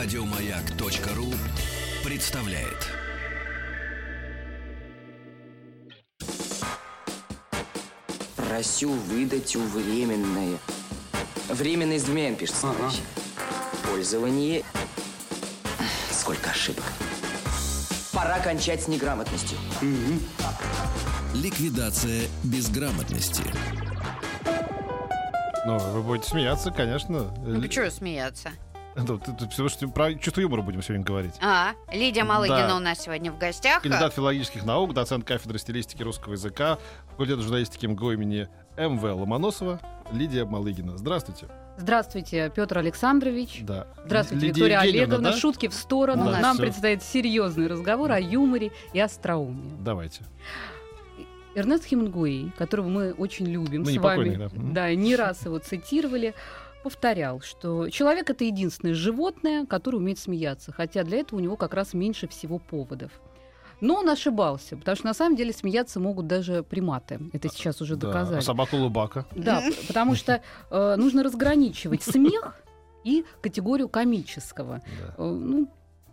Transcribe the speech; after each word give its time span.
Радиомаяк.ру 0.00 1.26
представляет. 2.04 2.86
Просю 8.36 8.90
выдать 8.90 9.56
у 9.56 9.60
временное. 9.66 10.58
Временное 11.48 11.98
с 11.98 12.04
двумя 12.04 12.32
товарищи. 12.32 13.00
Пользование... 13.90 14.62
Сколько 16.12 16.50
ошибок. 16.50 16.84
Пора 18.12 18.38
кончать 18.38 18.84
с 18.84 18.86
неграмотностью. 18.86 19.58
Ликвидация 21.34 22.22
безграмотности. 22.44 23.42
Ну, 25.66 25.76
вы 25.90 26.02
будете 26.02 26.28
смеяться, 26.28 26.70
конечно. 26.70 27.34
Ну, 27.44 27.68
что 27.68 27.90
смеяться? 27.90 28.52
Потому 29.06 29.68
что 29.68 29.88
про 29.88 30.14
чувство 30.14 30.40
юмора 30.40 30.62
будем 30.62 30.82
сегодня 30.82 31.04
говорить. 31.04 31.34
А, 31.40 31.72
Лидия 31.92 32.24
Малыгина 32.24 32.68
Да. 32.68 32.76
у 32.76 32.80
нас 32.80 32.98
сегодня 33.00 33.30
в 33.32 33.38
гостях. 33.38 33.82
Кандидат 33.82 34.12
филологических 34.14 34.64
наук, 34.64 34.92
доцент 34.94 35.24
кафедры 35.24 35.58
стилистики 35.58 36.02
русского 36.02 36.32
языка, 36.32 36.78
факультета 37.10 37.42
журналистики 37.42 37.86
МГУ 37.86 38.12
имени 38.12 38.48
М.В. 38.76 39.04
Ломоносова, 39.12 39.80
Лидия 40.12 40.44
Малыгина. 40.44 40.96
Здравствуйте. 40.96 41.46
Здравствуйте, 41.76 42.50
Петр 42.54 42.78
Александрович. 42.78 43.60
Да. 43.62 43.86
Здравствуйте, 44.04 44.46
Лидия 44.46 44.62
Виктория 44.62 44.80
Евгеньевна, 44.82 45.04
Олеговна. 45.16 45.30
да? 45.32 45.36
Шутки 45.36 45.68
в 45.68 45.74
сторону. 45.74 46.24
Ну 46.24 46.30
да, 46.32 46.40
Нам 46.40 46.54
всё. 46.56 46.64
предстоит 46.64 47.02
серьезный 47.04 47.68
разговор 47.68 48.10
о 48.10 48.18
юморе 48.20 48.72
и 48.92 48.98
остроумии. 49.00 49.74
Давайте. 49.80 50.22
Эрнест 51.54 51.84
Хемингуэй, 51.86 52.52
которого 52.58 52.88
мы 52.88 53.12
очень 53.12 53.46
любим 53.46 53.82
Ну, 53.82 53.88
с 53.88 53.92
не 53.92 53.98
вами, 53.98 54.16
покойный, 54.38 54.48
да. 54.72 54.72
Да, 54.88 54.94
не 54.94 55.16
раз 55.16 55.44
его 55.44 55.58
цитировали, 55.58 56.34
повторял, 56.82 57.40
что 57.40 57.88
человек 57.90 58.30
это 58.30 58.44
единственное 58.44 58.94
животное, 58.94 59.66
которое 59.66 59.98
умеет 59.98 60.18
смеяться, 60.18 60.72
хотя 60.72 61.02
для 61.04 61.18
этого 61.18 61.38
у 61.38 61.42
него 61.42 61.56
как 61.56 61.74
раз 61.74 61.94
меньше 61.94 62.28
всего 62.28 62.58
поводов. 62.58 63.10
Но 63.80 63.94
он 63.96 64.08
ошибался, 64.10 64.76
потому 64.76 64.96
что 64.96 65.06
на 65.06 65.14
самом 65.14 65.36
деле 65.36 65.52
смеяться 65.52 66.00
могут 66.00 66.26
даже 66.26 66.62
приматы. 66.64 67.20
Это 67.32 67.48
сейчас 67.48 67.80
уже 67.80 67.94
Да. 67.96 68.08
доказали. 68.08 68.38
А 68.38 68.42
собаку 68.42 68.76
Лубака. 68.76 69.24
Да, 69.36 69.62
потому 69.86 70.14
что 70.16 70.42
э, 70.70 70.96
нужно 70.96 71.22
разграничивать 71.22 72.02
смех 72.02 72.60
и 73.04 73.24
категорию 73.40 73.88
комического. 73.88 74.82
Да. 75.00 75.14
Э, 75.18 75.24
Ну, 75.30 75.68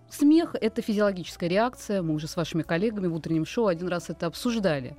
смех— 0.10 0.56
это 0.62 0.84
физиологическая 0.84 1.50
реакция. 1.50 2.04
Мы 2.04 2.14
уже 2.14 2.28
с 2.28 2.36
вашими 2.36 2.62
коллегами 2.62 3.08
в 3.08 3.16
утреннем 3.16 3.46
шоу 3.48 3.66
один 3.66 3.88
раз 3.88 4.12
это 4.12 4.28
обсуждали. 4.28 4.96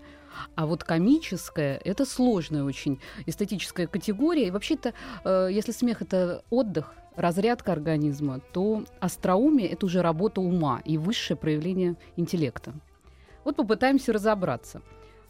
А 0.55 0.67
вот 0.67 0.85
комическое— 0.85 1.81
это 1.85 2.05
сложная 2.05 2.65
очень 2.65 3.01
эстетическая 3.27 3.87
категория. 3.87 4.49
И 4.49 4.51
вообще-то, 4.51 4.95
э, 5.25 5.49
если 5.51 5.73
смех— 5.73 6.01
это 6.03 6.43
отдых, 6.51 6.95
разрядка 7.17 7.73
организма, 7.73 8.41
то 8.53 8.85
остроумие— 9.01 9.69
это 9.71 9.87
уже 9.87 10.03
работа 10.03 10.41
ума 10.41 10.81
и 10.85 10.99
высшее 10.99 11.37
проявление 11.37 11.97
интеллекта. 12.17 12.75
Вот 13.45 13.57
попытаемся 13.57 14.13
разобраться. 14.13 14.83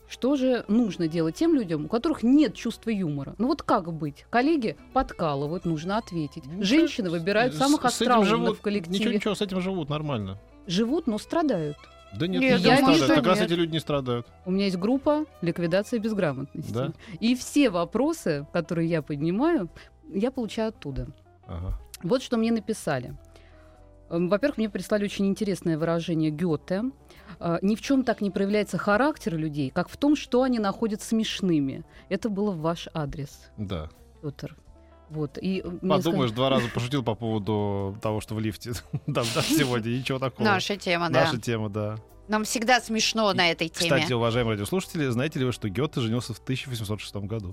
Что 0.09 0.37
же 0.37 0.65
нужно 0.69 1.09
делать 1.09 1.35
тем 1.35 1.55
людям, 1.55 1.87
у 1.87 1.89
которых 1.89 2.23
нет 2.23 2.55
чувства 2.55 2.91
юмора? 2.91 3.35
Ну 3.39 3.49
вот 3.49 3.63
как 3.63 3.93
быть? 3.93 4.25
Коллеги 4.31 4.77
подкалывают, 4.93 5.65
нужно 5.65 5.99
ответить. 5.99 6.45
Ну, 6.47 6.63
Женщины 6.63 7.11
выбирают 7.11 7.55
самых 7.55 7.85
остроумных 7.85 8.29
живут. 8.29 8.59
в 8.59 8.61
коллективе. 8.61 8.99
Ничего, 8.99 9.13
ничего, 9.13 9.35
с 9.35 9.43
этим 9.43 9.61
живут 9.61 9.89
нормально. 9.89 10.39
Живут, 10.67 11.07
но 11.07 11.19
страдают. 11.19 11.77
Да 12.15 12.27
нет, 12.27 12.41
Нет, 12.41 12.61
не 12.61 12.67
я 12.67 12.77
страдают. 12.77 13.01
вижу, 13.01 13.15
Как 13.15 13.27
раз 13.27 13.39
нет. 13.41 13.51
эти 13.51 13.59
люди 13.59 13.73
не 13.73 13.81
страдают. 13.81 14.27
У 14.47 14.51
меня 14.51 14.65
есть 14.67 14.77
группа 14.79 15.25
ликвидация 15.43 15.99
безграмотности. 16.01 16.73
Да? 16.73 16.93
И 17.21 17.35
все 17.35 17.69
вопросы, 17.71 18.47
которые 18.53 18.89
я 18.89 19.03
поднимаю, 19.03 19.69
я 20.13 20.31
получаю 20.31 20.69
оттуда. 20.69 21.09
Ага. 21.47 21.79
Вот 22.03 22.23
что 22.23 22.37
мне 22.37 22.53
написали. 22.53 23.15
Эм, 24.09 24.29
Во-первых, 24.29 24.57
мне 24.59 24.71
прислали 24.71 25.05
очень 25.05 25.27
интересное 25.27 25.77
выражение 25.77 26.31
Гёте. 26.31 26.85
Э, 27.41 27.59
Ни 27.63 27.75
в 27.75 27.83
чем 27.83 28.05
так 28.05 28.21
не 28.21 28.31
проявляется 28.31 28.79
характер 28.79 29.35
людей, 29.37 29.71
как 29.71 29.89
в 29.89 29.97
том, 29.97 30.15
что 30.17 30.43
они 30.43 30.59
находят 30.59 31.03
смешными. 31.03 31.85
Это 32.09 32.29
было 32.31 32.51
в 32.53 32.61
ваш 32.61 32.89
адрес, 32.95 33.51
Да. 33.57 33.91
Петр. 34.23 34.57
Вот. 35.11 35.39
И 35.41 35.61
э, 35.61 35.63
Подумаешь, 35.63 36.03
сказали- 36.03 36.31
два 36.33 36.51
раза 36.51 36.69
пошутил 36.69 37.03
по 37.03 37.15
поводу 37.15 37.97
того, 38.03 38.21
что 38.21 38.35
в 38.35 38.41
лифте. 38.41 38.73
Да, 39.07 39.23
да, 39.35 39.43
сегодня 39.43 39.91
ничего 39.91 40.19
такого. 40.19 40.45
Наша 40.45 40.77
тема, 40.77 41.09
да. 41.11 41.25
Наша 41.25 41.39
тема, 41.41 41.69
да. 41.69 41.97
Нам 42.29 42.43
всегда 42.43 42.81
смешно 42.81 43.33
на 43.35 43.53
этой 43.53 43.69
теме. 43.69 43.91
Кстати, 43.91 44.13
уважаемые 44.13 44.55
радиослушатели, 44.55 45.07
знаете 45.11 45.39
ли 45.39 45.45
вы, 45.45 45.53
что 45.53 45.69
Гёте 45.69 46.01
женился 46.01 46.35
в 46.35 46.39
1806 46.41 47.15
году? 47.27 47.53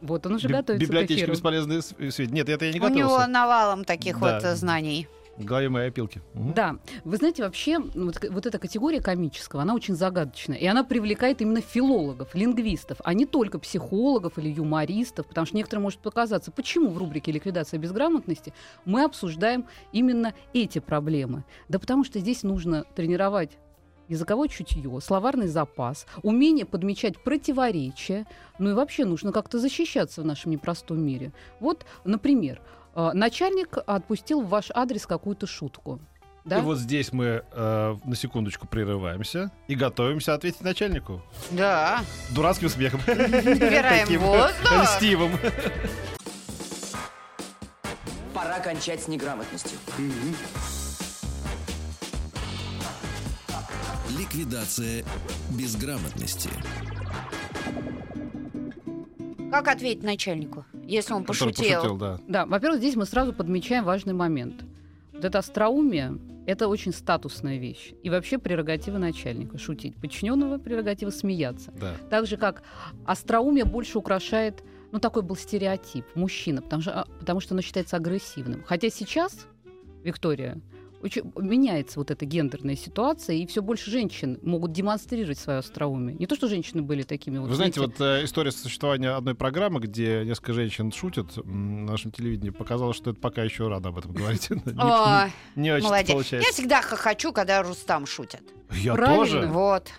Вот 0.00 0.24
он 0.26 0.34
уже 0.34 0.46
Би- 0.46 0.54
готовится 0.54 0.86
к 0.86 0.88
Библиотечка 0.88 1.22
эфиру. 1.22 1.32
бесполезные 1.32 1.82
сведения. 1.82 2.30
Нет, 2.42 2.48
это 2.48 2.66
я 2.66 2.72
не 2.72 2.78
У 2.78 2.84
него 2.88 3.08
готовился. 3.08 3.26
навалом 3.26 3.84
таких 3.84 4.20
Да. 4.20 4.34
вот 4.34 4.44
э, 4.44 4.54
знаний. 4.54 5.08
Голове 5.38 5.68
моей 5.68 5.88
опилки. 5.88 6.22
Мгм. 6.34 6.54
Да, 6.54 6.76
вы 7.04 7.16
знаете, 7.16 7.42
вообще 7.42 7.78
ну, 7.78 8.06
вот, 8.06 8.24
вот 8.30 8.46
эта 8.46 8.58
категория 8.58 9.00
комического, 9.00 9.62
она 9.62 9.74
очень 9.74 9.94
загадочная, 9.94 10.56
и 10.56 10.66
она 10.66 10.84
привлекает 10.84 11.42
именно 11.42 11.60
филологов, 11.60 12.34
лингвистов, 12.34 12.98
а 13.04 13.12
не 13.14 13.26
только 13.26 13.58
психологов 13.58 14.38
или 14.38 14.48
юмористов, 14.48 15.26
потому 15.26 15.46
что 15.46 15.56
некоторым 15.56 15.84
может 15.84 16.00
показаться, 16.00 16.50
почему 16.50 16.90
в 16.90 16.98
рубрике 16.98 17.32
«Ликвидация 17.32 17.78
безграмотности» 17.78 18.52
мы 18.84 19.04
обсуждаем 19.04 19.66
именно 19.92 20.34
эти 20.54 20.78
проблемы. 20.78 21.44
Да 21.68 21.78
потому 21.78 22.04
что 22.04 22.18
здесь 22.18 22.42
нужно 22.42 22.84
тренировать 22.94 23.58
языковое 24.08 24.48
чутье, 24.48 25.00
словарный 25.00 25.48
запас, 25.48 26.06
умение 26.22 26.64
подмечать 26.64 27.18
противоречия, 27.18 28.26
ну 28.58 28.70
и 28.70 28.74
вообще 28.74 29.04
нужно 29.04 29.32
как-то 29.32 29.58
защищаться 29.58 30.22
в 30.22 30.24
нашем 30.24 30.52
непростом 30.52 31.00
мире. 31.00 31.32
Вот, 31.60 31.84
например, 32.04 32.60
начальник 32.96 33.78
отпустил 33.86 34.40
в 34.42 34.48
ваш 34.48 34.70
адрес 34.74 35.06
какую-то 35.06 35.46
шутку. 35.46 36.00
Да? 36.46 36.60
И 36.60 36.62
вот 36.62 36.78
здесь 36.78 37.12
мы 37.12 37.42
э, 37.50 37.96
на 38.04 38.14
секундочку 38.14 38.68
прерываемся 38.68 39.50
и 39.66 39.74
готовимся 39.74 40.32
ответить 40.32 40.60
начальнику. 40.60 41.20
Да. 41.50 42.02
Дурацким 42.30 42.68
смехом. 42.68 43.00
Набираем 43.06 44.06
воздух. 44.20 44.82
льстивым. 44.82 45.32
Пора 48.32 48.60
кончать 48.60 49.02
с 49.02 49.08
неграмотностью. 49.08 49.76
Ликвидация 54.16 55.04
безграмотности. 55.50 56.50
Как 59.50 59.66
ответить 59.68 60.04
начальнику, 60.04 60.64
если 60.86 61.12
он 61.12 61.24
пошутил? 61.24 61.76
пошутил, 61.76 61.96
да. 61.96 62.18
Да, 62.26 62.46
во-первых, 62.46 62.78
здесь 62.78 62.96
мы 62.96 63.04
сразу 63.06 63.32
подмечаем 63.32 63.84
важный 63.84 64.12
момент. 64.14 64.64
Вот 65.12 65.24
это 65.24 65.38
остроумие— 65.38 66.18
это 66.46 66.68
очень 66.68 66.92
статусная 66.92 67.58
вещь. 67.58 67.92
И 68.02 68.10
вообще 68.10 68.38
прерогатива 68.38 68.98
начальника— 68.98 69.58
шутить. 69.58 69.96
Подчиненного 69.96 70.58
прерогатива— 70.58 71.10
смеяться. 71.10 71.72
Да. 71.80 71.94
Так 72.10 72.26
же, 72.26 72.36
как 72.36 72.62
остроумие 73.04 73.64
больше 73.64 73.98
украшает, 73.98 74.62
ну, 74.92 75.00
такой 75.00 75.22
был 75.22 75.36
стереотип, 75.36 76.04
мужчина, 76.14 76.62
потому 76.62 76.82
что, 76.82 77.00
а, 77.00 77.06
потому 77.18 77.40
что 77.40 77.54
оно 77.54 77.62
считается 77.62 77.96
агрессивным. 77.96 78.62
Хотя 78.64 78.90
сейчас, 78.90 79.46
Виктория, 80.04 80.60
меняется 81.36 81.98
вот 81.98 82.10
эта 82.10 82.24
гендерная 82.24 82.76
ситуация, 82.76 83.36
и 83.36 83.46
все 83.46 83.62
больше 83.62 83.90
женщин 83.90 84.38
могут 84.42 84.72
демонстрировать 84.72 85.38
свое 85.38 85.58
остроумие. 85.60 86.16
Не 86.16 86.26
то, 86.26 86.34
что 86.36 86.48
женщины 86.48 86.82
были 86.82 87.02
такими 87.02 87.38
вот... 87.38 87.48
Вы 87.48 87.54
знаете, 87.54 87.80
знаете, 87.80 87.94
вот 87.98 88.06
э, 88.06 88.24
история 88.24 88.52
существования 88.52 89.10
одной 89.10 89.34
программы, 89.34 89.80
где 89.80 90.24
несколько 90.24 90.52
женщин 90.52 90.92
шутят 90.92 91.36
на 91.44 91.92
нашем 91.92 92.12
телевидении, 92.12 92.50
показала, 92.50 92.94
что 92.94 93.10
это 93.10 93.20
пока 93.20 93.42
еще 93.42 93.68
рано 93.68 93.88
об 93.88 93.98
этом 93.98 94.12
говорить. 94.12 94.48
Не- 95.56 95.72
очень 95.72 95.84
молодец. 95.84 96.08
Я 96.08 96.14
получается. 96.14 96.52
всегда 96.52 96.82
хохочу, 96.82 97.32
когда 97.32 97.62
Рустам 97.62 98.06
шутит. 98.06 98.42
Я 98.72 98.94
Правильно. 98.94 99.16
тоже. 99.16 99.46
Вот. 99.46 99.90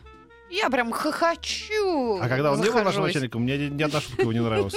Я 0.50 0.70
прям 0.70 0.92
хохочу. 0.92 2.20
А 2.22 2.28
когда 2.30 2.52
он 2.54 2.62
не 2.62 2.70
был 2.70 2.84
нашим 2.84 3.04
начальником, 3.04 3.44
мне 3.44 3.58
ни 3.58 3.74
ни 3.74 3.84
одна 3.84 4.00
шутка 4.02 4.22
его 4.22 4.32
не 4.34 4.40
нравилась. 4.42 4.76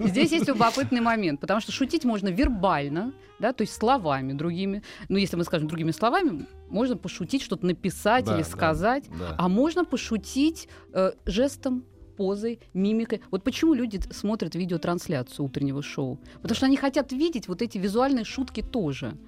Здесь 0.00 0.32
есть 0.32 0.48
любопытный 0.48 1.00
момент, 1.00 1.40
потому 1.40 1.60
что 1.60 1.72
шутить 1.72 2.04
можно 2.04 2.28
вербально, 2.28 3.12
да, 3.38 3.52
то 3.52 3.62
есть 3.62 3.74
словами 3.74 4.32
другими. 4.32 4.82
Ну, 5.08 5.18
если 5.18 5.36
мы 5.36 5.44
скажем 5.44 5.68
другими 5.68 5.90
словами, 5.90 6.46
можно 6.68 6.96
пошутить, 6.96 7.42
что-то 7.42 7.66
написать 7.66 8.24
Да, 8.24 8.34
или 8.36 8.42
да, 8.42 8.48
сказать. 8.48 9.04
да. 9.18 9.34
А 9.38 9.48
можно 9.48 9.84
пошутить 9.84 10.68
э, 10.92 11.12
жестом, 11.26 11.84
позой, 12.16 12.60
мимикой. 12.72 13.20
Вот 13.30 13.44
почему 13.44 13.74
люди 13.74 14.00
смотрят 14.10 14.54
видеотрансляцию 14.54 15.44
утреннего 15.44 15.82
шоу? 15.82 16.18
Потому 16.40 16.54
что 16.56 16.64
они 16.64 16.78
хотят 16.78 17.12
видеть 17.12 17.46
вот 17.46 17.60
эти 17.60 17.76
визуальные 17.76 18.24
шутки 18.24 18.62
тоже. 18.62 19.18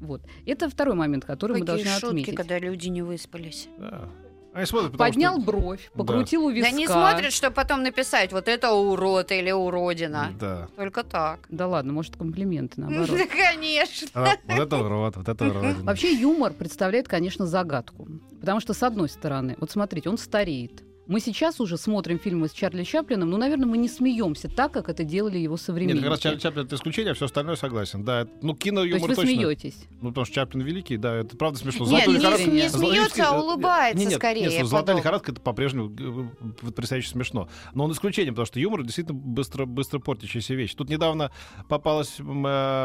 Вот. 0.00 0.20
Это 0.44 0.68
второй 0.68 0.94
момент, 0.94 1.24
который 1.24 1.52
мы 1.52 1.60
Какие 1.60 1.84
должны 1.84 1.90
шутки, 1.92 2.06
отметить. 2.06 2.34
когда 2.36 2.58
люди 2.58 2.88
не 2.88 3.00
выспались. 3.00 3.68
Да. 3.78 4.10
Они 4.56 4.64
смотрят, 4.64 4.92
потому 4.92 5.10
Поднял 5.10 5.34
что- 5.34 5.44
бровь, 5.44 5.90
Да. 5.94 5.98
покрутил 6.02 6.46
у 6.46 6.50
виска. 6.50 6.70
Да 6.70 6.76
не 6.76 6.86
смотрят, 6.86 7.32
что 7.32 7.50
потом 7.50 7.82
написать, 7.82 8.32
вот 8.32 8.48
это 8.48 8.72
урод 8.72 9.30
или 9.30 9.50
уродина. 9.50 10.32
Да. 10.40 10.68
Только 10.76 11.04
так. 11.04 11.40
Да 11.50 11.66
ладно, 11.66 11.92
может, 11.92 12.16
комплименты, 12.16 12.80
наоборот. 12.80 13.10
Да, 13.18 13.26
конечно. 13.26 14.08
А, 14.14 14.20
Вот 14.48 14.58
это 14.58 14.76
урод, 14.78 15.16
вот 15.16 15.28
это 15.28 15.44
урод. 15.46 15.76
Вообще 15.82 16.14
юмор 16.14 16.54
представляет, 16.54 17.06
конечно, 17.06 17.46
загадку. 17.46 18.08
Потому 18.40 18.60
что, 18.60 18.72
с 18.72 18.82
одной 18.82 19.10
стороны, 19.10 19.56
вот 19.60 19.70
смотрите, 19.70 20.08
он 20.08 20.16
стареет. 20.16 20.82
Мы 21.06 21.20
сейчас 21.20 21.60
уже 21.60 21.76
смотрим 21.78 22.18
фильмы 22.18 22.48
с 22.48 22.52
Чарли 22.52 22.82
Чаплином, 22.82 23.30
но, 23.30 23.36
наверное, 23.36 23.66
мы 23.66 23.78
не 23.78 23.88
смеемся 23.88 24.48
так, 24.48 24.72
как 24.72 24.88
это 24.88 25.04
делали 25.04 25.38
его 25.38 25.54
Нет, 25.54 25.60
современники. 25.60 26.00
как 26.02 26.10
раз 26.10 26.18
Чарли 26.20 26.38
Чаплин 26.38 26.66
это 26.66 26.74
исключение, 26.74 27.12
а 27.12 27.14
все 27.14 27.26
остальное 27.26 27.54
согласен. 27.54 28.02
Да, 28.04 28.26
ну 28.42 28.54
кино 28.56 28.80
То 28.80 28.86
есть 28.86 28.96
юмор 28.96 29.10
вы 29.10 29.14
точно. 29.14 29.30
смеетесь. 29.30 29.76
Ну, 30.00 30.08
потому 30.08 30.24
что 30.24 30.34
Чаплин 30.34 30.64
великий, 30.64 30.96
да, 30.96 31.14
это 31.14 31.36
правда 31.36 31.58
смешно. 31.60 31.86
Нет, 31.86 32.04
Золотой 32.06 32.14
не- 32.14 32.20
лихорадка- 32.20 32.50
не 32.50 32.68
смеется, 32.68 33.28
а 33.28 33.40
улыбается 33.40 33.98
нет, 33.98 34.08
нет, 34.10 34.18
скорее 34.18 34.42
Нет, 34.48 34.52
золотая 34.66 34.80
потом. 34.82 34.96
лихорадка 34.98 35.32
это 35.32 35.40
по-прежнему 35.40 35.94
э, 35.96 36.64
потрясающе 36.66 37.08
смешно. 37.10 37.48
Но 37.74 37.84
он 37.84 37.92
исключение, 37.92 38.32
потому 38.32 38.46
что 38.46 38.58
юмор 38.58 38.82
действительно 38.82 39.16
быстро, 39.18 39.64
быстро 39.64 40.00
портящаяся 40.00 40.54
вещь. 40.54 40.74
Тут 40.74 40.88
недавно 40.90 41.30
попалась 41.68 42.16
э, 42.18 42.22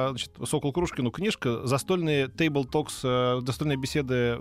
значит, 0.09 0.31
Сокол 0.47 0.71
Крушкину 0.73 1.09
книжка 1.09 1.65
«Застольные 1.65 2.27
тейбл 2.27 2.65
токс», 2.65 2.99
э, 3.03 3.41
застольные 3.45 3.77
беседы 3.77 4.37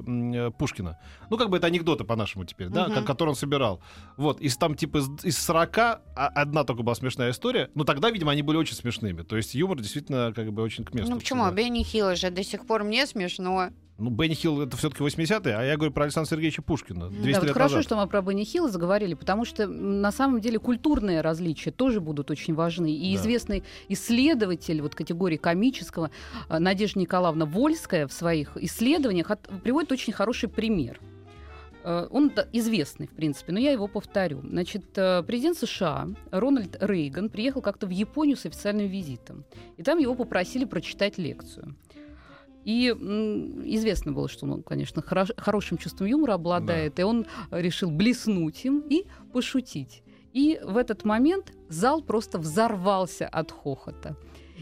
Пушкина. 0.58 0.98
Ну, 1.30 1.38
как 1.38 1.48
бы 1.48 1.56
это 1.56 1.66
анекдоты 1.66 2.04
по-нашему 2.04 2.44
теперь, 2.44 2.68
да, 2.68 2.84
Мгм. 2.86 2.94
ко- 2.96 3.02
которые 3.04 3.30
он 3.30 3.36
собирал. 3.36 3.69
Вот, 4.16 4.40
из 4.40 4.56
там 4.56 4.74
типа 4.74 4.98
из, 4.98 5.08
из 5.24 5.38
40 5.38 5.78
а- 5.78 6.00
одна 6.14 6.64
только 6.64 6.82
была 6.82 6.94
смешная 6.94 7.30
история. 7.30 7.70
Но 7.74 7.84
тогда, 7.84 8.10
видимо, 8.10 8.32
они 8.32 8.42
были 8.42 8.56
очень 8.56 8.74
смешными. 8.74 9.22
То 9.22 9.36
есть 9.36 9.54
юмор 9.54 9.78
действительно 9.80 10.32
как 10.34 10.52
бы 10.52 10.62
очень 10.62 10.84
к 10.84 10.92
месту. 10.94 11.10
Ну 11.12 11.18
почему? 11.18 11.44
всегда. 11.44 11.56
Бенни 11.62 11.82
Хилл 11.82 12.14
же 12.16 12.30
до 12.30 12.42
сих 12.42 12.66
пор 12.66 12.84
мне 12.84 13.06
смешно. 13.06 13.70
Ну, 14.02 14.08
Бенни 14.08 14.32
Хилл 14.32 14.62
это 14.62 14.78
все-таки 14.78 15.02
80-е, 15.04 15.54
а 15.54 15.62
я 15.62 15.76
говорю 15.76 15.92
про 15.92 16.04
Александра 16.04 16.30
Сергеевича 16.30 16.62
Пушкина. 16.62 17.10
200 17.10 17.32
Да, 17.32 17.38
вот 17.40 17.44
лет 17.48 17.52
хорошо, 17.52 17.74
назад. 17.76 17.84
что 17.84 17.96
мы 17.96 18.06
про 18.08 18.22
Бенни 18.22 18.44
Хилла 18.44 18.70
заговорили, 18.70 19.12
потому 19.12 19.44
что 19.44 19.66
на 19.66 20.10
самом 20.10 20.40
деле 20.40 20.58
культурные 20.58 21.20
различия 21.20 21.70
тоже 21.70 22.00
будут 22.00 22.30
очень 22.30 22.54
важны. 22.54 22.90
И 22.96 23.14
Да. 23.14 23.20
известный 23.20 23.62
исследователь 23.88 24.80
вот 24.82 24.94
категории 24.94 25.36
комического 25.36 26.10
э, 26.48 26.58
Надежда 26.58 26.98
Николаевна 26.98 27.44
Вольская 27.44 28.06
в 28.06 28.12
своих 28.12 28.56
исследованиях 28.56 29.30
от- 29.30 29.46
приводит 29.62 29.92
очень 29.92 30.12
хороший 30.14 30.48
пример. 30.48 30.98
Э, 31.84 32.06
Он 32.10 32.30
да, 32.30 32.46
известный, 32.52 33.06
в 33.06 33.14
принципе, 33.14 33.52
но 33.52 33.58
я 33.58 33.72
его 33.72 33.88
повторю. 33.88 34.40
Значит, 34.42 34.84
э, 34.96 35.22
президент 35.22 35.58
США 35.58 36.08
Рональд 36.30 36.76
Рейган 36.80 37.28
приехал 37.28 37.62
как-то 37.62 37.86
в 37.86 37.90
Японию 37.90 38.36
с 38.36 38.46
официальным 38.46 38.86
визитом. 38.88 39.44
И 39.76 39.82
там 39.82 39.98
его 39.98 40.14
попросили 40.14 40.64
прочитать 40.64 41.18
лекцию. 41.18 41.74
И 42.64 42.88
известно 42.88 44.12
было, 44.12 44.28
что 44.28 44.46
он, 44.46 44.62
конечно, 44.62 45.00
хорош- 45.00 45.32
хорошим 45.36 45.78
чувством 45.78 46.08
юмора 46.08 46.34
обладает, 46.34 46.98
и 46.98 47.02
он 47.02 47.26
решил 47.50 47.90
блеснуть 47.90 48.64
им 48.66 48.80
и 48.80 49.06
пошутить. 49.32 50.02
И 50.34 50.60
в 50.62 50.76
этот 50.76 51.04
момент 51.04 51.52
зал 51.68 52.02
просто 52.02 52.38
взорвался 52.38 53.26
от 53.26 53.50
хохота. 53.50 54.16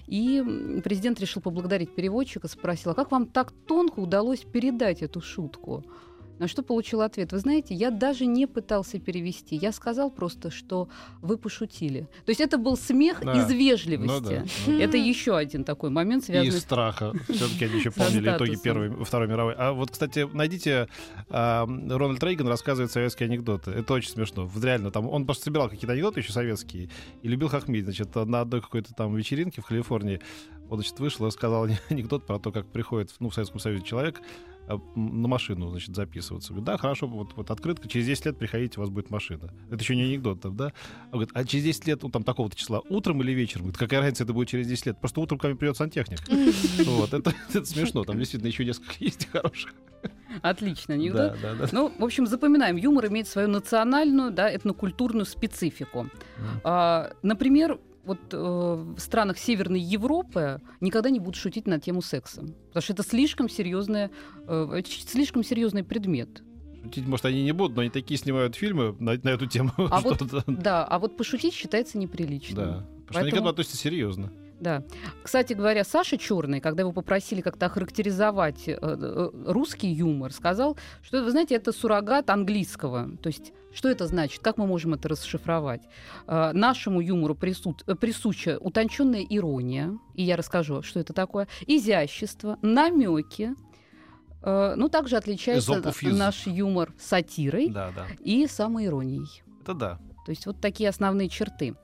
И 0.07 0.81
президент 0.85 1.21
решил 1.21 1.43
поблагодарить 1.43 1.95
переводчика, 1.95 2.49
спросил, 2.49 2.93
а 2.93 2.95
как 2.95 3.11
вам 3.11 3.27
так 3.27 3.53
тонко 3.67 3.99
удалось 4.01 4.41
передать 4.41 5.03
эту 5.03 5.21
шутку? 5.21 5.85
На 6.39 6.49
что 6.49 6.63
получил 6.63 7.01
ответ. 7.03 7.33
Вы 7.33 7.39
знаете, 7.39 7.75
я 7.75 7.91
даже 7.91 8.27
не 8.27 8.47
пытался 8.47 8.99
перевести. 8.99 9.57
Я 9.57 9.73
сказал 9.73 10.11
просто, 10.11 10.51
что 10.51 10.89
вы 11.23 11.37
пошутили. 11.37 12.03
То 12.25 12.31
есть 12.31 12.41
это 12.41 12.59
был 12.59 12.77
смех 12.77 13.21
Да. 13.23 13.33
из 13.37 13.49
Ну 13.49 13.55
вежливости. 13.57 14.23
да. 14.29 14.45
ну. 14.67 14.79
Это 14.79 14.97
еще 14.97 15.37
один 15.37 15.65
такой 15.65 15.91
момент, 15.91 16.23
И 16.25 16.27
связанный 16.27 16.49
из 16.57 16.61
страха. 16.61 17.13
Все-таки 17.29 17.65
они 17.65 17.79
еще 17.79 17.91
помнили 17.91 18.29
итоги. 18.35 18.57
Первой, 18.63 19.05
Второй 19.05 19.29
мировой. 19.29 19.55
А 19.57 19.73
вот, 19.73 19.91
кстати, 19.91 20.29
найдите 20.33 20.89
Рональд 21.31 22.23
Рейган 22.23 22.49
рассказывает 22.49 22.91
советские 22.93 23.27
анекдоты. 23.29 23.71
Это 23.73 23.93
очень 23.95 24.11
смешно. 24.11 24.47
Вот 24.47 24.65
Реально, 24.65 24.91
там 24.91 25.09
он 25.09 25.25
просто 25.25 25.45
собирал 25.45 25.69
какие-то 25.69 25.93
анекдоты 25.93 26.21
еще 26.21 26.33
советские 26.33 26.89
и 27.23 27.29
любил 27.29 27.49
хохмить. 27.49 27.85
Значит, 27.85 28.15
на 28.15 28.41
одной 28.41 28.61
какой-то 28.61 28.93
там 28.95 29.15
вечеринке 29.17 29.61
в 29.63 29.67
Калифорнии 29.67 30.21
он, 30.69 30.79
значит, 30.79 30.99
вышел 30.99 31.27
и 31.27 31.31
сказал 31.31 31.67
анекдот 31.89 32.27
про 32.27 32.39
то, 32.39 32.53
как 32.53 32.67
приходит 32.67 33.15
ну, 33.21 33.31
в 33.31 33.35
Советском 33.35 33.61
Союзе 33.61 33.85
человек 33.85 34.21
м, 34.69 35.23
на 35.23 35.29
машину, 35.29 35.71
значит, 35.71 35.95
записываться. 35.95 36.51
Говорит, 36.53 36.67
да, 36.67 36.77
хорошо, 36.77 37.07
вот, 37.07 37.35
вот 37.37 37.51
открытка, 37.51 37.89
через 37.89 38.07
10 38.07 38.27
лет 38.27 38.39
приходите, 38.39 38.79
у 38.79 38.83
вас 38.83 38.91
будет 38.91 39.11
машина. 39.11 39.53
Это 39.71 39.83
еще 39.83 39.97
не 39.97 40.03
анекдот, 40.03 40.41
там, 40.41 40.57
да? 40.57 40.73
Он 41.07 41.21
говорит, 41.21 41.31
а 41.35 41.45
через 41.45 41.65
10 41.65 41.87
лет, 41.87 42.03
ну, 42.03 42.11
там, 42.11 42.23
такого-то 42.25 42.57
числа, 42.57 42.81
утром 42.89 43.23
или 43.23 43.33
вечером? 43.33 43.63
Говорит, 43.63 43.79
какая 43.79 44.01
разница, 44.01 44.25
это 44.25 44.33
будет 44.33 44.49
через 44.49 44.67
10 44.67 44.87
лет? 44.87 45.01
Просто 45.01 45.21
утром 45.21 45.39
ко 45.39 45.49
мне 45.49 45.57
придет 45.57 45.77
сантехник. 45.77 46.21
Вот, 46.87 47.13
это, 47.13 47.35
это 47.53 47.65
смешно. 47.65 48.05
Там 48.05 48.19
действительно 48.19 48.49
еще 48.49 48.65
несколько 48.65 48.93
есть 48.99 49.29
хороших. 49.31 49.75
Отлично, 50.43 50.95
анекдот. 50.95 51.39
Да, 51.41 51.55
да, 51.55 51.67
да. 51.67 51.69
Ну, 51.73 51.93
в 51.99 52.05
общем, 52.05 52.27
запоминаем, 52.27 52.77
юмор 52.77 53.07
имеет 53.07 53.29
свою 53.29 53.49
национальную, 53.49 54.31
да, 54.31 54.55
этнокультурную 54.55 55.25
специфику. 55.25 56.09
А, 56.65 57.13
например, 57.23 57.79
вот 58.09 58.19
э, 58.33 58.37
в 58.37 58.99
странах 58.99 59.39
Северной 59.39 59.81
Европы 59.81 60.61
никогда 60.81 61.11
не 61.11 61.21
будут 61.21 61.37
шутить 61.37 61.67
на 61.67 61.79
тему 61.79 62.03
секса, 62.03 62.41
потому 62.69 62.83
что 62.83 62.93
это 62.95 63.03
слишком 63.05 63.49
серьезная, 63.49 64.11
э, 64.49 64.83
слишком 65.07 65.45
серьезный 65.45 65.85
предмет. 65.85 66.43
Шутить, 66.83 67.07
может, 67.07 67.27
они 67.27 67.45
не 67.45 67.53
будут, 67.53 67.77
но 67.77 67.83
они 67.83 67.91
такие 67.91 68.19
снимают 68.19 68.57
фильмы 68.57 68.97
на, 68.99 69.13
на 69.23 69.29
эту 69.29 69.47
тему. 69.47 69.73
А 69.77 70.01
вот-. 70.01 70.23
Да, 70.47 70.85
а 70.85 70.99
вот 70.99 71.17
пошутить 71.17 71.55
считается 71.55 71.99
неприличным. 71.99 72.57
Да. 72.57 72.65
Потому 72.65 72.87
что 72.87 72.89
они 72.89 73.07
к 73.07 73.13
Поэтому- 73.13 73.29
этому 73.37 73.49
относятся 73.51 73.77
серьезно. 73.77 74.33
Да. 74.61 74.83
Кстати 75.23 75.53
говоря, 75.53 75.85
Саша 75.85 76.19
Черный, 76.19 76.61
когда 76.61 76.83
его 76.83 76.93
попросили 76.93 77.41
как-то 77.41 77.67
охарактеризовать 77.67 78.69
э, 78.69 78.77
э, 78.81 79.31
русский 79.47 79.89
юмор, 79.89 80.33
сказал, 80.33 80.77
что, 81.03 81.23
вы 81.23 81.31
знаете, 81.31 81.55
это 81.55 81.73
суррогат 81.73 82.29
английского. 82.31 83.17
То 83.23 83.29
есть, 83.29 83.53
что 83.73 83.89
это 83.89 84.07
значит? 84.07 84.43
Как 84.43 84.57
мы 84.59 84.67
можем 84.67 84.95
это 84.95 85.09
расшифровать? 85.09 85.83
Э, 86.27 86.51
нашему 86.53 87.01
юмору 87.01 87.35
присут- 87.35 87.85
присуща 87.99 88.59
утонченная 88.61 89.25
ирония, 89.29 89.97
и 90.15 90.25
я 90.25 90.37
расскажу, 90.37 90.83
что 90.83 90.99
это 91.01 91.13
такое, 91.13 91.47
изящество, 91.67 92.59
намеки. 92.63 93.55
Ну, 94.41 94.89
также 94.89 95.17
отличается 95.17 95.83
наш 96.03 96.47
юмор 96.47 96.95
сатирой 96.97 97.71
Да, 97.71 97.91
да. 97.95 98.07
и 98.21 98.47
самоиронией. 98.47 99.43
Это 99.63 99.75
да. 99.75 99.99
То 100.25 100.31
есть 100.31 100.47
вот 100.47 100.61
такие 100.61 100.89
основные 100.89 101.29
черты. 101.29 101.75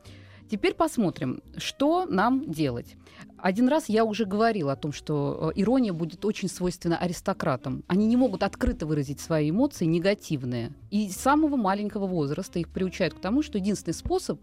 Теперь 0.51 0.75
посмотрим, 0.75 1.43
что 1.57 2.07
нам 2.07 2.51
делать. 2.51 2.97
Один 3.39 3.69
раз 3.69 3.89
я 3.89 4.05
уже 4.05 4.25
говорила 4.25 4.73
о 4.73 4.77
том, 4.77 4.93
что 4.93 5.53
э, 5.55 5.61
ирония 5.61 5.93
будет 5.93 6.25
очень 6.25 6.49
свойственна 6.49 6.97
аристократам. 6.99 7.85
Они 7.89 8.07
не 8.07 8.17
могут 8.17 8.43
открыто 8.43 8.87
выразить 8.87 9.21
свои 9.21 9.51
эмоции 9.51 9.85
негативные. 9.85 10.73
И 10.91 11.11
с 11.11 11.17
самого 11.17 11.57
маленького 11.57 12.07
возраста 12.07 12.59
их 12.59 12.69
приучают 12.69 13.15
к 13.15 13.21
тому, 13.21 13.43
что 13.43 13.59
единственный 13.59 13.95
способ 13.95 14.41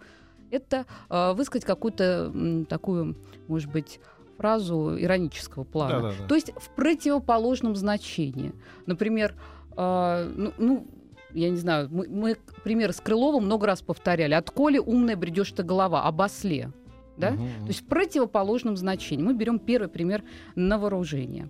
это 0.52 0.86
э, 1.10 1.34
высказать 1.34 1.66
какую-то 1.66 2.32
м, 2.34 2.66
такую, 2.66 3.16
может 3.48 3.72
быть, 3.72 4.00
фразу 4.38 4.96
иронического 5.00 5.64
плана. 5.64 6.02
Да, 6.02 6.02
да, 6.02 6.16
да. 6.20 6.28
То 6.28 6.36
есть 6.36 6.52
в 6.56 6.70
противоположном 6.76 7.76
значении. 7.76 8.54
Например, 8.86 9.36
э, 9.78 10.32
ну, 10.36 10.54
ну, 10.58 10.88
я 11.34 11.50
не 11.50 11.58
знаю, 11.58 11.88
мы, 11.92 12.08
мы 12.08 12.38
пример 12.64 12.94
с 12.94 13.02
Крыловым 13.02 13.46
много 13.46 13.68
раз 13.68 13.82
повторяли. 13.82 14.34
От 14.34 14.52
коли 14.52 14.78
умная 14.78 15.16
бредешь 15.16 15.52
ты 15.52 15.64
голова, 15.64 16.04
об 16.04 16.22
осле. 16.22 16.72
Да? 17.18 17.32
Мгм. 17.32 17.62
То 17.62 17.68
есть 17.68 17.82
в 17.82 17.86
противоположном 17.86 18.78
значении. 18.78 19.24
Мы 19.24 19.34
берем 19.34 19.60
первый 19.60 19.90
пример 19.90 20.24
на 20.56 20.78
вооружение. 20.78 21.50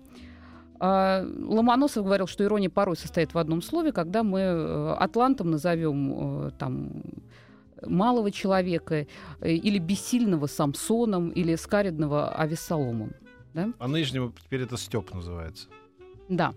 А, 0.78 1.24
Ломоносов 1.24 2.04
говорил, 2.04 2.26
что 2.26 2.44
ирония 2.44 2.68
порой 2.68 2.96
состоит 2.96 3.34
в 3.34 3.38
одном 3.38 3.62
слове, 3.62 3.92
когда 3.92 4.22
мы 4.22 4.40
э, 4.40 4.94
атлантом 4.98 5.50
назовем 5.52 6.46
э, 6.46 6.50
там 6.58 7.02
малого 7.86 8.30
человека 8.30 9.06
э, 9.40 9.52
или 9.52 9.78
бессильного 9.78 10.46
Самсоном 10.46 11.30
или 11.30 11.54
скаридного 11.54 12.30
Авессаломом. 12.30 13.12
А 13.78 13.86
нынешнему 13.86 14.32
теперь 14.44 14.62
это 14.62 14.76
Степ 14.76 15.14
называется. 15.14 15.68
Да, 16.28 16.54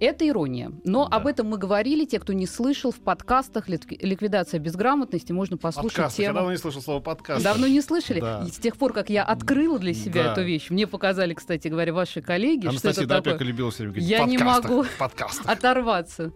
это 0.00 0.28
ирония. 0.28 0.70
Но 0.84 1.08
Да. 1.08 1.16
об 1.16 1.26
этом 1.26 1.48
мы 1.48 1.58
говорили. 1.58 2.04
Те, 2.04 2.20
кто 2.20 2.32
не 2.32 2.46
слышал, 2.46 2.92
в 2.92 3.00
подкастах 3.00 3.68
«Лик- 3.68 4.00
«Ликвидация 4.00 4.60
безграмотности» 4.60 5.32
можно 5.32 5.56
послушать 5.56 5.96
Подкаст. 5.96 6.18
Я 6.18 6.26
тему. 6.26 6.34
давно 6.36 6.52
не 6.52 6.58
слышал 6.58 6.80
слово 6.82 7.00
подкаст. 7.00 7.42
Давно 7.42 7.66
не 7.66 7.80
слышали? 7.80 8.20
Да. 8.20 8.44
И 8.46 8.50
с 8.50 8.58
тех 8.58 8.76
пор, 8.76 8.92
как 8.92 9.10
я 9.10 9.24
открыла 9.24 9.78
для 9.78 9.94
себя 9.94 10.24
Да. 10.24 10.32
эту 10.32 10.42
вещь, 10.42 10.70
мне 10.70 10.86
показали, 10.86 11.34
кстати 11.34 11.66
говоря, 11.68 11.92
ваши 11.92 12.22
коллеги, 12.22 12.60
что 12.62 12.70
Анастасия 12.70 13.04
это 13.04 13.14
такое. 13.16 13.32
Допека 13.32 13.44
любила 13.44 13.70
все 13.70 13.78
время 13.84 13.92
говорить 13.94 14.08
Я 14.10 14.24
не 14.24 14.38
могу 14.38 14.82
в 14.84 14.98
подкастах. 14.98 15.46
Оторваться. 15.48 16.32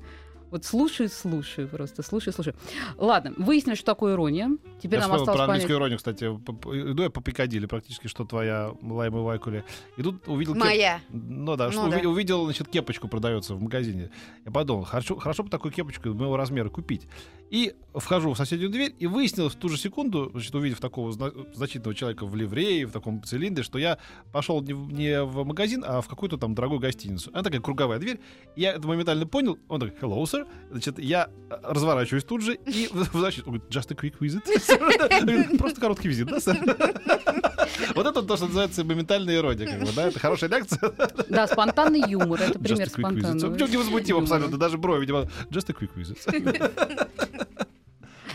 Вот 0.53 0.65
слушай, 0.67 1.09
слушай, 1.09 1.67
просто 1.67 2.03
слушай, 2.03 2.31
слушай. 2.33 2.55
Ладно, 2.99 3.33
выяснили, 3.39 3.75
что 3.75 3.87
такое 3.87 4.13
ирония. 4.15 4.51
Теперь 4.83 5.01
я 5.01 5.09
нам 5.09 5.13
осталось 5.17 5.25
про 5.25 5.33
понять. 5.33 5.49
английскую 5.49 5.79
иронию, 5.79 5.97
кстати. 5.99 6.25
Иду 6.27 7.03
я 7.03 7.09
по 7.11 7.23
Пикадилли, 7.23 7.65
практически, 7.65 8.07
что 8.07 8.25
твоя 8.27 8.71
Лайма 8.83 9.21
Вайкули. 9.23 9.65
И 9.97 10.03
тут 10.03 10.29
увидел... 10.29 10.55
кеп- 10.55 10.59
Моя. 10.59 11.01
Ну 11.09 11.57
да, 11.57 11.73
что 11.73 11.85
Ну 11.87 11.91
да. 11.91 11.99
уви- 12.01 12.07
увидел, 12.07 12.45
значит, 12.45 12.69
кепочку 12.69 13.09
продается 13.09 13.55
в 13.55 13.63
магазине. 13.63 14.11
Я 14.45 14.53
подумал, 14.53 14.85
хорошо, 14.85 15.17
хорошо 15.17 15.43
бы 15.43 15.49
такую 15.49 15.73
кепочку 15.73 16.11
моего 16.11 16.37
размера 16.37 16.69
купить. 16.69 17.09
И 17.49 17.75
вхожу 17.95 18.33
в 18.33 18.37
соседнюю 18.37 18.71
дверь, 18.71 18.95
и 18.99 19.07
выяснилось 19.07 19.55
в 19.55 19.57
ту 19.59 19.69
же 19.71 19.77
секунду, 19.79 20.31
значит, 20.33 20.55
увидев 20.55 20.81
такого 20.81 21.13
зна- 21.13 21.33
значительного 21.55 21.95
человека 21.95 22.25
в 22.27 22.35
ливрее, 22.37 22.87
в 22.87 22.93
таком 22.93 23.23
цилиндре, 23.25 23.63
что 23.65 23.79
я 23.79 23.99
пошел 24.33 24.61
не 24.63 24.73
в, 24.75 24.93
не 24.93 25.23
в 25.23 25.45
магазин, 25.45 25.83
а 25.87 26.01
в 26.03 26.09
какую-то 26.09 26.37
там 26.37 26.55
дорогую 26.55 26.81
гостиницу. 26.81 27.31
Она 27.33 27.43
такая 27.43 27.61
круговая 27.61 27.99
дверь. 27.99 28.21
Я 28.57 28.73
это 28.73 28.87
моментально 28.87 29.27
понял. 29.27 29.59
Он 29.69 29.81
такой, 29.81 29.97
hello, 30.01 30.23
sir. 30.25 30.42
Значит, 30.71 30.99
я 30.99 31.29
э, 31.51 31.55
разворачиваюсь 31.63 32.25
тут 32.25 32.43
же 32.43 32.55
и 32.55 32.89
значит, 33.13 33.47
он 33.47 33.55
говорит, 33.55 33.71
just 33.71 33.93
a 33.93 33.95
quick 33.95 34.19
visit. 34.21 34.43
Просто 35.59 35.81
короткий 35.81 36.09
визит, 36.09 36.27
да, 36.27 36.41
сэр? 36.41 36.59
Вот 37.95 38.07
это 38.07 38.23
то, 38.23 38.37
что 38.37 38.47
называется 38.47 38.85
моментальная 38.85 39.37
ирония, 39.37 39.67
как 39.67 39.81
бы, 39.81 39.93
да? 39.95 40.09
Это 40.09 40.19
хорошая 40.19 40.51
реакция. 40.51 40.93
Да, 41.29 41.47
спонтанный 41.47 42.03
юмор. 42.09 42.41
Это 42.41 42.59
пример 42.59 42.89
спонтанного 42.89 43.55
Причем 43.55 43.71
невозмутимо 43.71 44.21
абсолютно, 44.21 44.59
даже 44.59 44.79
брови, 44.79 45.01
видимо, 45.01 45.29
just 45.51 45.71
a 45.71 45.75
quick 45.75 45.91
visit. 45.97 46.19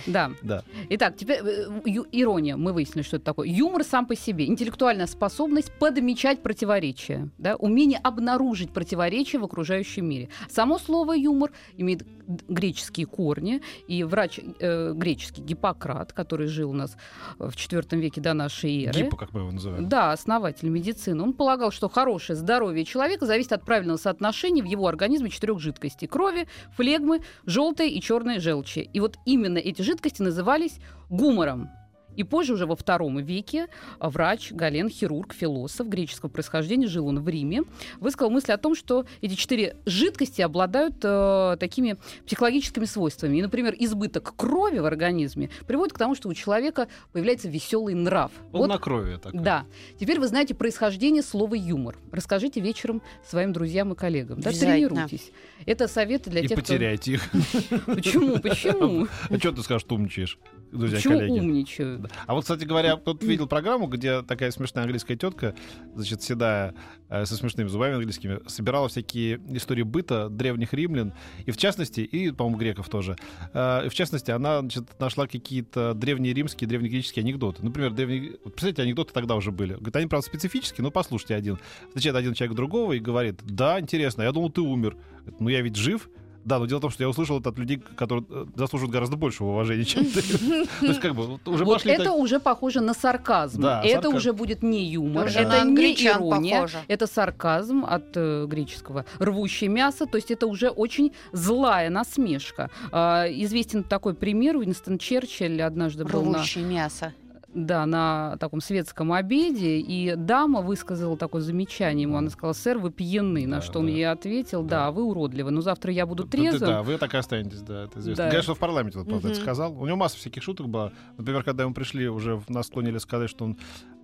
Да. 0.07 0.31
Да. 0.41 0.63
Итак, 0.89 1.15
теперь 1.17 1.39
э, 1.43 1.67
ирония. 2.11 2.55
Мы 2.55 2.73
выяснили, 2.73 3.03
что 3.03 3.17
это 3.17 3.25
такое. 3.25 3.47
Юмор 3.47 3.83
сам 3.83 4.05
по 4.05 4.15
себе. 4.15 4.47
Интеллектуальная 4.47 5.07
способность 5.07 5.71
подмечать 5.73 6.41
противоречия. 6.41 7.29
Да? 7.37 7.55
Умение 7.57 7.99
обнаружить 7.99 8.71
противоречия 8.71 9.37
в 9.37 9.43
окружающем 9.43 10.05
мире. 10.05 10.29
Само 10.49 10.79
слово 10.79 11.13
юмор 11.13 11.51
имеет 11.75 12.03
греческие 12.27 13.05
корни. 13.05 13.61
И 13.87 14.03
врач 14.03 14.39
э, 14.59 14.93
греческий 14.93 15.41
Гиппократ, 15.41 16.13
который 16.13 16.47
жил 16.47 16.71
у 16.71 16.73
нас 16.73 16.97
в 17.39 17.49
IV 17.49 17.97
веке 17.97 18.21
до 18.21 18.33
нашей 18.33 18.85
эры. 18.85 19.03
Гиппо, 19.03 19.17
как 19.17 19.33
мы 19.33 19.41
его 19.41 19.51
называем. 19.51 19.87
Да, 19.87 20.11
основатель 20.11 20.69
медицины. 20.69 21.23
Он 21.23 21.33
полагал, 21.33 21.71
что 21.71 21.89
хорошее 21.89 22.37
здоровье 22.37 22.85
человека 22.85 23.25
зависит 23.25 23.53
от 23.53 23.63
правильного 23.63 23.97
соотношения 23.97 24.61
в 24.61 24.65
его 24.65 24.87
организме 24.87 25.29
четырех 25.29 25.59
жидкостей: 25.59 26.07
крови, 26.07 26.47
флегмы, 26.75 27.21
желтой 27.45 27.89
и 27.89 28.01
черной 28.01 28.39
желчи. 28.39 28.79
И 28.79 28.99
вот 28.99 29.17
именно 29.25 29.57
эти 29.57 29.81
жидкости 29.81 30.21
назывались 30.21 30.79
гумором. 31.09 31.69
И 32.17 32.23
позже, 32.23 32.53
уже 32.53 32.65
во 32.65 32.75
втором 32.75 33.17
веке, 33.19 33.67
а, 33.99 34.09
врач, 34.09 34.51
Гален, 34.51 34.89
хирург, 34.89 35.33
философ 35.33 35.87
греческого 35.87 36.29
происхождения, 36.29 36.87
жил 36.87 37.07
он 37.07 37.21
в 37.21 37.29
Риме, 37.29 37.61
высказал 37.99 38.29
мысль 38.31 38.51
о 38.51 38.57
том, 38.57 38.75
что 38.75 39.05
эти 39.21 39.35
четыре 39.35 39.77
жидкости 39.85 40.41
обладают 40.41 40.95
э, 41.03 41.57
такими 41.59 41.95
психологическими 42.25 42.85
свойствами. 42.85 43.37
И, 43.37 43.41
например, 43.41 43.75
избыток 43.79 44.35
крови 44.35 44.79
в 44.79 44.85
организме 44.85 45.49
приводит 45.67 45.93
к 45.93 45.97
тому, 45.97 46.15
что 46.15 46.27
у 46.27 46.33
человека 46.33 46.87
появляется 47.13 47.47
веселый 47.47 47.93
нрав. 47.93 48.31
Вот 48.51 48.61
Полнокровие 48.67 49.17
такое. 49.17 49.39
да. 49.41 49.65
Теперь 49.99 50.19
вы 50.19 50.27
знаете 50.27 50.53
происхождение 50.55 51.21
слова 51.23 51.53
юмор. 51.55 51.97
Расскажите 52.11 52.59
вечером 52.59 53.01
своим 53.25 53.53
друзьям 53.53 53.93
и 53.93 53.95
коллегам. 53.95 54.41
Да, 54.41 54.51
тренируйтесь. 54.51 55.31
Это 55.65 55.87
советы 55.87 56.29
для 56.31 56.41
И 56.41 56.47
тех, 56.47 56.57
потеряйте 56.57 57.13
их. 57.13 57.29
кто... 57.29 57.95
Почему? 57.95 58.39
Почему? 58.39 59.07
А 59.29 59.37
что 59.37 59.51
ты 59.51 59.61
скажешь, 59.61 59.85
ты 59.87 59.93
умничаешь, 59.93 60.39
друзья, 60.71 60.97
Почему 60.97 61.19
коллеги? 61.19 61.39
умничаю? 61.39 62.06
А 62.25 62.33
вот, 62.33 62.41
кстати 62.41 62.63
говоря, 62.65 62.97
тут 62.97 63.23
видел 63.23 63.47
программу, 63.47 63.87
где 63.87 64.21
такая 64.21 64.51
смешная 64.51 64.83
английская 64.83 65.15
тетка, 65.15 65.55
значит, 65.95 66.21
седая, 66.21 66.73
э, 67.09 67.25
со 67.25 67.35
смешными 67.35 67.67
зубами 67.67 67.95
английскими, 67.95 68.39
собирала 68.47 68.87
всякие 68.87 69.39
истории 69.49 69.83
быта 69.83 70.29
древних 70.29 70.73
римлян, 70.73 71.13
и 71.45 71.51
в 71.51 71.57
частности, 71.57 72.01
и, 72.01 72.31
по-моему, 72.31 72.57
греков 72.57 72.89
тоже. 72.89 73.15
Э, 73.53 73.85
И 73.85 73.89
в 73.89 73.93
частности, 73.93 74.31
она, 74.31 74.59
значит, 74.61 74.99
нашла 74.99 75.27
какие-то 75.27 75.93
древние 75.93 76.33
римские, 76.33 76.67
древнегреческие 76.67 77.23
анекдоты. 77.23 77.63
Например, 77.63 77.91
древние... 77.91 78.31
вот 78.43 78.53
Представляете, 78.53 78.81
анекдоты 78.83 79.13
тогда 79.13 79.35
уже 79.35 79.51
были. 79.51 79.73
Говорит, 79.73 79.95
они, 79.95 80.07
правда, 80.07 80.27
специфические, 80.27 80.83
но 80.83 80.91
послушайте 80.91 81.35
один. 81.35 81.59
Встречает 81.87 82.15
один 82.15 82.33
человек 82.33 82.55
другого 82.55 82.93
и 82.93 82.99
говорит, 82.99 83.39
да, 83.43 83.79
интересно, 83.79 84.23
я 84.23 84.31
думал, 84.31 84.49
ты 84.49 84.61
умер. 84.61 84.97
Говорит, 85.19 85.39
ну, 85.39 85.49
я 85.49 85.61
ведь 85.61 85.75
жив. 85.75 86.09
Да, 86.47 86.59
но 86.59 86.65
дело 86.65 86.77
в 86.77 86.81
том, 86.81 86.91
что 86.91 87.03
я 87.03 87.09
услышал 87.09 87.41
это 87.41 87.49
от 87.49 87.57
людей, 87.57 87.83
которые 87.97 88.25
э, 88.29 88.45
заслуживают 88.55 88.93
гораздо 88.93 89.17
большего 89.17 89.49
уважения, 89.49 89.83
чем 89.83 90.05
ты. 90.05 90.21
То 90.79 90.85
есть, 90.85 91.01
как 91.01 91.13
бы, 91.13 91.37
уже 91.45 91.65
Вот 91.65 91.73
пошли 91.73 91.91
это 91.91 92.05
так- 92.05 92.15
уже 92.15 92.39
похоже 92.39 92.79
на 92.79 92.93
сарказм. 92.93 93.61
Да, 93.61 93.81
это 93.83 93.95
сарказм. 93.95 94.15
уже 94.15 94.31
будет 94.31 94.63
не 94.63 94.85
юмор, 94.85 95.27
это 95.27 95.65
не 95.65 95.93
ирония, 95.93 96.55
похоже. 96.61 96.77
это 96.87 97.05
сарказм 97.05 97.83
от 97.83 98.15
э, 98.15 98.45
греческого 98.47 99.03
рвущее 99.19 99.69
мясо, 99.69 100.05
то 100.05 100.15
есть 100.15 100.31
это 100.31 100.47
уже 100.47 100.69
очень 100.69 101.11
злая 101.33 101.89
насмешка. 101.89 102.69
А, 102.93 103.25
известен 103.27 103.83
такой 103.83 104.13
пример, 104.13 104.55
Уинстон 104.55 104.99
Черчилль 104.99 105.61
однажды 105.61 106.05
был 106.05 106.23
на 106.23 106.37
Рвущее 106.37 106.63
мясо. 106.63 107.13
Да, 107.57 107.85
на 107.85 108.37
таком 108.39 108.61
светском 108.61 109.11
обеде, 109.13 109.77
и 109.79 110.15
дама 110.15 110.61
высказала 110.61 111.17
такое 111.17 111.41
замечание 111.41 112.03
ему. 112.03 112.17
Она 112.17 112.29
сказала, 112.29 112.53
сэр, 112.53 112.77
вы 112.77 112.91
пьяны. 112.91 113.47
На 113.47 113.57
Да, 113.57 113.61
что 113.61 113.79
он 113.79 113.87
да. 113.87 113.91
ей 113.91 114.07
ответил, 114.09 114.63
да, 114.63 114.85
Да. 114.85 114.91
вы 114.91 115.03
уродливы, 115.03 115.49
но 115.51 115.61
завтра 115.61 115.91
я 115.91 116.05
буду 116.05 116.23
Да, 116.23 116.29
да, 116.29 116.37
трезвым. 116.37 116.69
Да, 116.69 116.83
вы 116.83 116.97
так 116.97 117.13
и 117.13 117.17
останетесь, 117.17 117.61
да, 117.61 117.85
это 117.85 117.99
известно. 117.99 118.29
Да. 118.31 118.41
Что 118.41 118.53
в 118.55 118.59
парламенте 118.59 118.99
он, 118.99 119.05
правда, 119.05 119.29
это 119.29 119.37
Мгм. 119.37 119.43
сказал. 119.43 119.73
У 119.81 119.85
него 119.85 119.97
масса 119.97 120.17
всяких 120.17 120.43
шуток 120.43 120.69
была. 120.69 120.91
Например, 121.17 121.43
когда 121.43 121.63
ему 121.63 121.73
пришли, 121.73 122.07
уже 122.07 122.39
нас 122.47 122.67
склонили 122.67 122.99
сказать, 122.99 123.29
что 123.29 123.45
он 123.45 123.57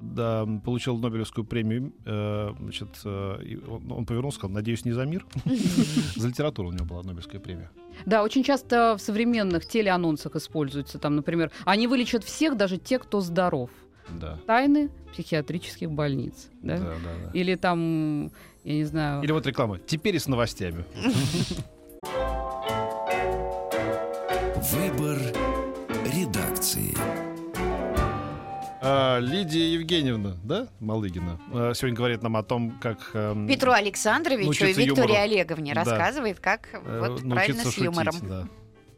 да, 0.04 0.46
получил 0.64 0.98
Нобелевскую 0.98 1.46
премию, 1.46 1.94
э, 2.06 2.54
значит, 2.60 2.90
э, 3.06 3.58
он, 3.68 3.92
он 3.92 4.06
повернулся, 4.06 4.38
сказал, 4.38 4.54
надеюсь, 4.54 4.86
не 4.86 4.92
за 4.92 5.06
мир. 5.06 5.26
За 6.16 6.28
литературу 6.28 6.70
у 6.70 6.72
него 6.72 6.86
была 6.86 7.04
Нобелевская 7.04 7.40
премия. 7.40 7.70
Да, 8.06 8.24
очень 8.24 8.44
часто 8.44 8.96
в 8.98 9.02
современных 9.02 9.66
телеанонсах 9.66 10.36
используется. 10.36 11.00
Там, 11.00 11.16
например, 11.16 11.52
они 11.66 11.88
вылечат 11.88 12.24
всех, 12.24 12.58
даже 12.58 12.78
те, 12.78 13.00
кто 13.00 13.22
здоров. 13.22 13.70
Да. 14.10 14.38
Тайны 14.46 14.90
психиатрических 15.14 15.90
больниц. 15.90 16.50
Да? 16.62 16.78
Да, 16.78 16.84
да, 16.84 17.26
да. 17.26 17.32
Или 17.34 17.56
там, 17.56 18.32
я 18.64 18.74
не 18.74 18.84
знаю... 18.84 19.24
Или 19.24 19.32
вот 19.32 19.48
реклама. 19.48 19.80
Теперь 19.80 20.16
и 20.16 20.20
с 20.20 20.28
новостями. 20.28 20.84
Выбор 24.72 25.20
редакции. 26.14 26.94
А, 28.86 29.20
Лидия 29.20 29.74
Евгеньевна, 29.74 30.36
да, 30.44 30.68
Малыгина, 30.82 31.40
э, 31.54 31.72
сегодня 31.74 31.96
говорит 31.96 32.22
нам 32.22 32.36
о 32.36 32.44
том, 32.44 32.72
как... 32.82 33.12
эм, 33.14 33.48
Петру 33.48 33.72
Александровичу 33.72 34.66
и 34.66 34.74
Виктории 34.74 34.88
юмору. 34.88 35.14
Олеговне 35.14 35.74
Да. 35.74 35.84
рассказывает, 35.86 36.42
как 36.42 36.68
э, 36.74 37.00
вот 37.00 37.22
правильно 37.30 37.62
с 37.62 37.64
шутить, 37.64 37.84
юмором 37.86 38.16
да. 38.24 38.48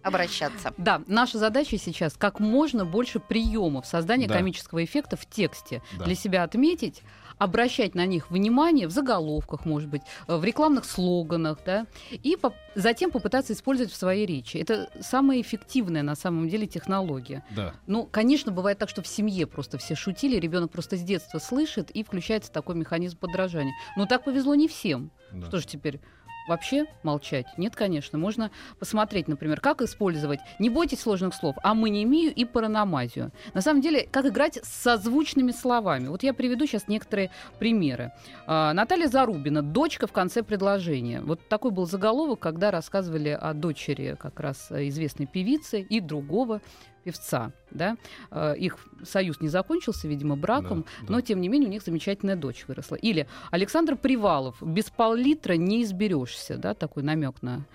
обращаться. 0.01 0.74
Да, 0.77 1.04
наша 1.06 1.38
задача 1.38 1.77
сейчас 1.77 2.15
как 2.18 2.39
можно 2.39 2.84
больше 2.84 3.20
приемов 3.20 3.86
создания 3.86 4.27
Да. 4.27 4.34
комического 4.38 4.84
эффекта 4.84 5.18
в 5.18 5.27
тексте 5.27 5.84
Да. 6.00 6.06
для 6.06 6.15
себя 6.15 6.42
отметить, 6.44 7.04
обращать 7.38 7.96
на 7.96 8.06
них 8.06 8.32
внимание 8.32 8.88
в 8.88 8.92
заголовках, 8.92 9.65
может 9.65 9.89
быть, 9.89 10.01
э, 10.27 10.36
в 10.38 10.44
рекламных 10.44 10.86
слоганах, 10.86 11.60
да, 11.65 11.86
и 12.12 12.36
поп- 12.36 12.54
затем 12.75 13.12
попытаться 13.12 13.54
использовать 13.54 13.92
в 13.92 13.96
своей 13.96 14.25
речи. 14.25 14.58
Это 14.58 14.89
самая 15.01 15.42
эффективная 15.42 16.04
на 16.04 16.15
самом 16.15 16.50
деле 16.50 16.68
технология. 16.68 17.44
Да. 17.51 17.74
Ну, 17.88 18.06
конечно, 18.06 18.51
бывает 18.51 18.77
так, 18.77 18.89
что 18.89 19.01
в 19.01 19.08
семье 19.08 19.48
просто 19.48 19.77
все 19.77 19.96
шутили, 19.96 20.38
ребенок 20.39 20.72
просто 20.72 20.98
с 20.98 21.01
детства 21.01 21.39
слышит, 21.39 21.92
и 21.92 22.04
включается 22.04 22.51
такой 22.51 22.75
механизм 22.75 23.18
подражания. 23.18 23.74
Но 23.96 24.06
так 24.06 24.24
повезло 24.24 24.56
не 24.56 24.68
всем. 24.68 25.12
да. 25.32 25.48
Что 25.48 25.58
же 25.60 25.68
теперь? 25.68 26.00
Вообще 26.48 26.86
молчать? 27.04 27.48
Нет, 27.58 27.75
конечно. 27.75 28.18
Можно 28.18 28.52
посмотреть, 28.80 29.28
например, 29.28 29.60
как 29.60 29.82
использовать, 29.82 30.40
не 30.60 30.70
бойтесь 30.70 31.02
сложных 31.02 31.34
слов, 31.34 31.56
амонимию 31.64 32.34
и 32.34 32.46
параномазию. 32.46 33.32
На 33.54 33.62
самом 33.62 33.82
деле, 33.82 34.08
как 34.12 34.25
играть 34.25 34.60
с 34.62 34.68
созвучными 34.68 35.52
словами. 35.52 36.08
Вот 36.08 36.24
я 36.24 36.34
приведу 36.34 36.66
сейчас 36.66 36.88
некоторые 36.88 37.32
примеры. 37.60 38.12
А, 38.46 38.74
Наталья 38.74 39.08
Зарубина, 39.08 39.62
дочка 39.62 40.08
в 40.08 40.12
конце 40.12 40.44
предложения. 40.44 41.22
Вот 41.22 41.48
такой 41.50 41.72
был 41.72 41.86
заголовок, 41.88 42.40
когда 42.40 42.72
рассказывали 42.72 43.30
о 43.30 43.54
дочери 43.54 44.16
как 44.20 44.40
раз 44.40 44.72
известной 44.72 45.25
певицы 45.25 45.82
и 45.82 46.00
другого 46.00 46.62
певца. 47.06 47.52
Да? 47.72 47.98
А, 48.32 48.54
Их 48.54 48.78
союз 49.04 49.40
не 49.40 49.48
закончился, 49.48 50.08
видимо, 50.08 50.36
браком, 50.36 50.82
Да, 50.82 51.08
да. 51.08 51.14
но 51.14 51.22
тем 51.22 51.40
не 51.40 51.48
менее 51.48 51.70
у 51.70 51.72
них 51.72 51.84
замечательная 51.84 52.36
дочь 52.36 52.66
выросла. 52.68 52.96
Или 52.96 53.28
Александр 53.52 53.96
Привалов, 53.96 54.62
без 54.62 54.86
пол-литра 54.90 55.54
не 55.54 55.84
изберешься, 55.84 56.58
да, 56.58 56.74
такой 56.74 57.04
намек 57.04 57.42
на, 57.42 57.66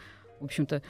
в 0.41 0.45
общем-то, 0.45 0.83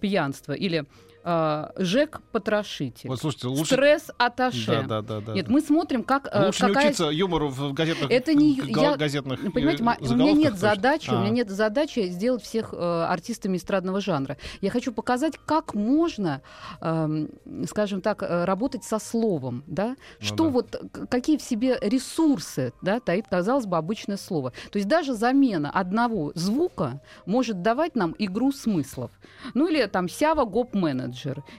пьянство. 0.00 0.52
Или 0.52 0.84
а, 1.24 1.72
Жек 1.76 2.20
Потрошитель. 2.32 3.08
Вот 3.08 3.18
слушайте, 3.18 3.48
лучше... 3.48 3.74
Стресс 3.74 4.10
аташе. 4.18 4.82
Да, 4.86 5.00
да, 5.00 5.02
да, 5.02 5.20
да. 5.20 5.32
Нет, 5.34 5.48
мы 5.48 5.60
смотрим, 5.62 6.04
как 6.04 6.28
э, 6.30 6.46
Лучше 6.46 6.64
не 6.66 6.68
какая 6.68 6.86
учиться 6.88 7.04
юмору 7.08 7.48
в 7.48 7.72
газетных, 7.72 8.10
Это 8.10 8.34
не 8.34 8.52
я- 8.54 8.96
газетных 8.96 9.42
э, 9.44 9.50
Понимаете, 9.50 9.82
ма- 9.82 9.96
у 10.00 10.14
меня 10.14 10.32
нет 10.32 10.52
точно. 10.52 10.58
задачи, 10.74 11.10
у 11.10 11.14
А. 11.14 11.20
меня 11.20 11.30
нет 11.30 11.48
задачи 11.50 12.08
сделать 12.08 12.42
всех 12.42 12.74
э, 12.74 12.76
артистами 13.08 13.56
эстрадного 13.56 14.00
жанра. 14.00 14.36
Я 14.60 14.70
хочу 14.70 14.92
показать, 14.92 15.38
как 15.46 15.74
можно, 15.74 16.42
эм, 16.80 17.30
скажем 17.68 18.00
так, 18.02 18.22
э, 18.22 18.44
работать 18.44 18.84
со 18.84 18.98
словом, 18.98 19.64
да, 19.66 19.96
Ну 20.20 20.26
что 20.26 20.44
да. 20.44 20.50
вот 20.50 20.82
какие 21.10 21.38
в 21.38 21.42
себе 21.42 21.78
ресурсы, 21.80 22.72
да, 22.82 23.00
таит, 23.00 23.26
казалось 23.28 23.64
бы, 23.66 23.76
обычное 23.78 24.18
слово. 24.18 24.52
То 24.70 24.78
есть 24.78 24.88
даже 24.88 25.14
замена 25.14 25.70
одного 25.70 26.32
звука 26.34 27.00
может 27.24 27.62
давать 27.62 27.96
нам 27.96 28.14
игру 28.18 28.52
смыслов. 28.52 29.10
Ну 29.54 29.68
или 29.68 29.86
там 29.86 30.08
Сява 30.08 30.44
гоп-менеджер, 30.44 31.13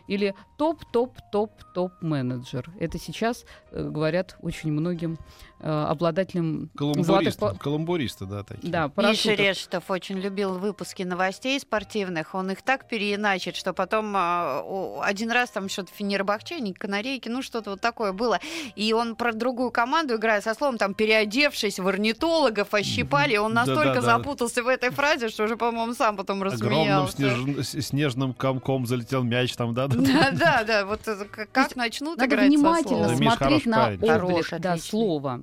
или 0.08 0.34
топ-топ-топ-топ-менеджер. 0.58 2.70
Это 2.80 3.00
сейчас 3.00 3.46
э, 3.72 3.90
говорят 3.90 4.38
очень 4.42 4.72
многим 4.72 5.18
э, 5.60 5.70
обладателям 5.70 6.70
золотых 6.78 7.36
каламбуристы, 7.60 8.26
да, 8.26 8.44
такие. 8.44 8.72
Да, 8.72 8.92
Миша. 8.98 9.34
Решетов 9.34 9.90
очень 9.90 10.20
любил 10.20 10.58
выпуски 10.58 11.04
новостей 11.04 11.60
спортивных. 11.60 12.36
Он 12.36 12.52
их 12.52 12.62
так 12.62 12.88
переиначит, 12.88 13.56
что 13.56 13.74
потом 13.74 14.14
а, 14.16 15.02
один 15.02 15.32
раз 15.32 15.50
там 15.52 15.70
что-то 15.70 15.92
Фенербахче, 15.94 16.60
не 16.60 16.74
канарейки, 16.74 17.30
ну 17.30 17.42
что-то 17.42 17.72
вот 17.72 17.82
такое 17.82 18.14
было. 18.14 18.40
И 18.76 18.94
он 18.94 19.16
про 19.16 19.34
другую 19.34 19.72
команду 19.72 20.16
играет 20.16 20.44
со 20.44 20.54
словом 20.54 20.78
там 20.78 20.94
переодевшись 20.94 21.80
в 21.80 21.88
орнитологов, 21.88 22.74
ощипали. 22.74 23.38
Он 23.38 23.54
настолько 23.54 23.96
Да-да-да. 23.96 24.18
запутался 24.18 24.64
в 24.64 24.68
этой 24.68 24.90
фразе, 24.90 25.30
что 25.30 25.44
уже, 25.44 25.58
по-моему, 25.58 25.94
сам 25.94 26.16
потом 26.18 26.42
Огромным 26.44 27.06
рассмеялся. 27.06 27.18
снеж- 27.18 27.64
с- 27.64 27.88
снежным 27.88 28.34
комком 28.34 28.86
залетел 28.86 29.24
мяч 29.24 29.56
там, 29.56 29.74
да? 29.74 29.88
да. 29.88 29.96
Да, 29.98 30.32
да, 30.32 30.64
да. 30.64 30.86
Вот 30.86 31.08
это 31.08 31.26
как, 31.26 31.76
начнут 31.76 32.18
Надо 32.18 32.34
играть 32.34 32.52
со 32.52 32.58
внимательно 32.58 33.16
смотреть 33.16 33.66
на 33.66 33.88
облик 33.88 34.48
да, 34.60 34.78
слова. 34.78 35.42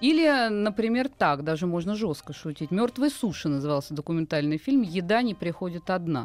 Или, 0.00 0.48
например, 0.48 1.08
так, 1.08 1.44
даже 1.44 1.66
можно 1.66 1.94
жестко 1.94 2.32
шутить. 2.32 2.70
Мертвые 2.70 3.10
суши 3.10 3.48
назывался 3.48 3.94
документальный 3.94 4.56
фильм 4.56 4.82
Еда 4.82 5.22
не 5.22 5.34
приходит 5.34 5.90
одна. 5.90 6.24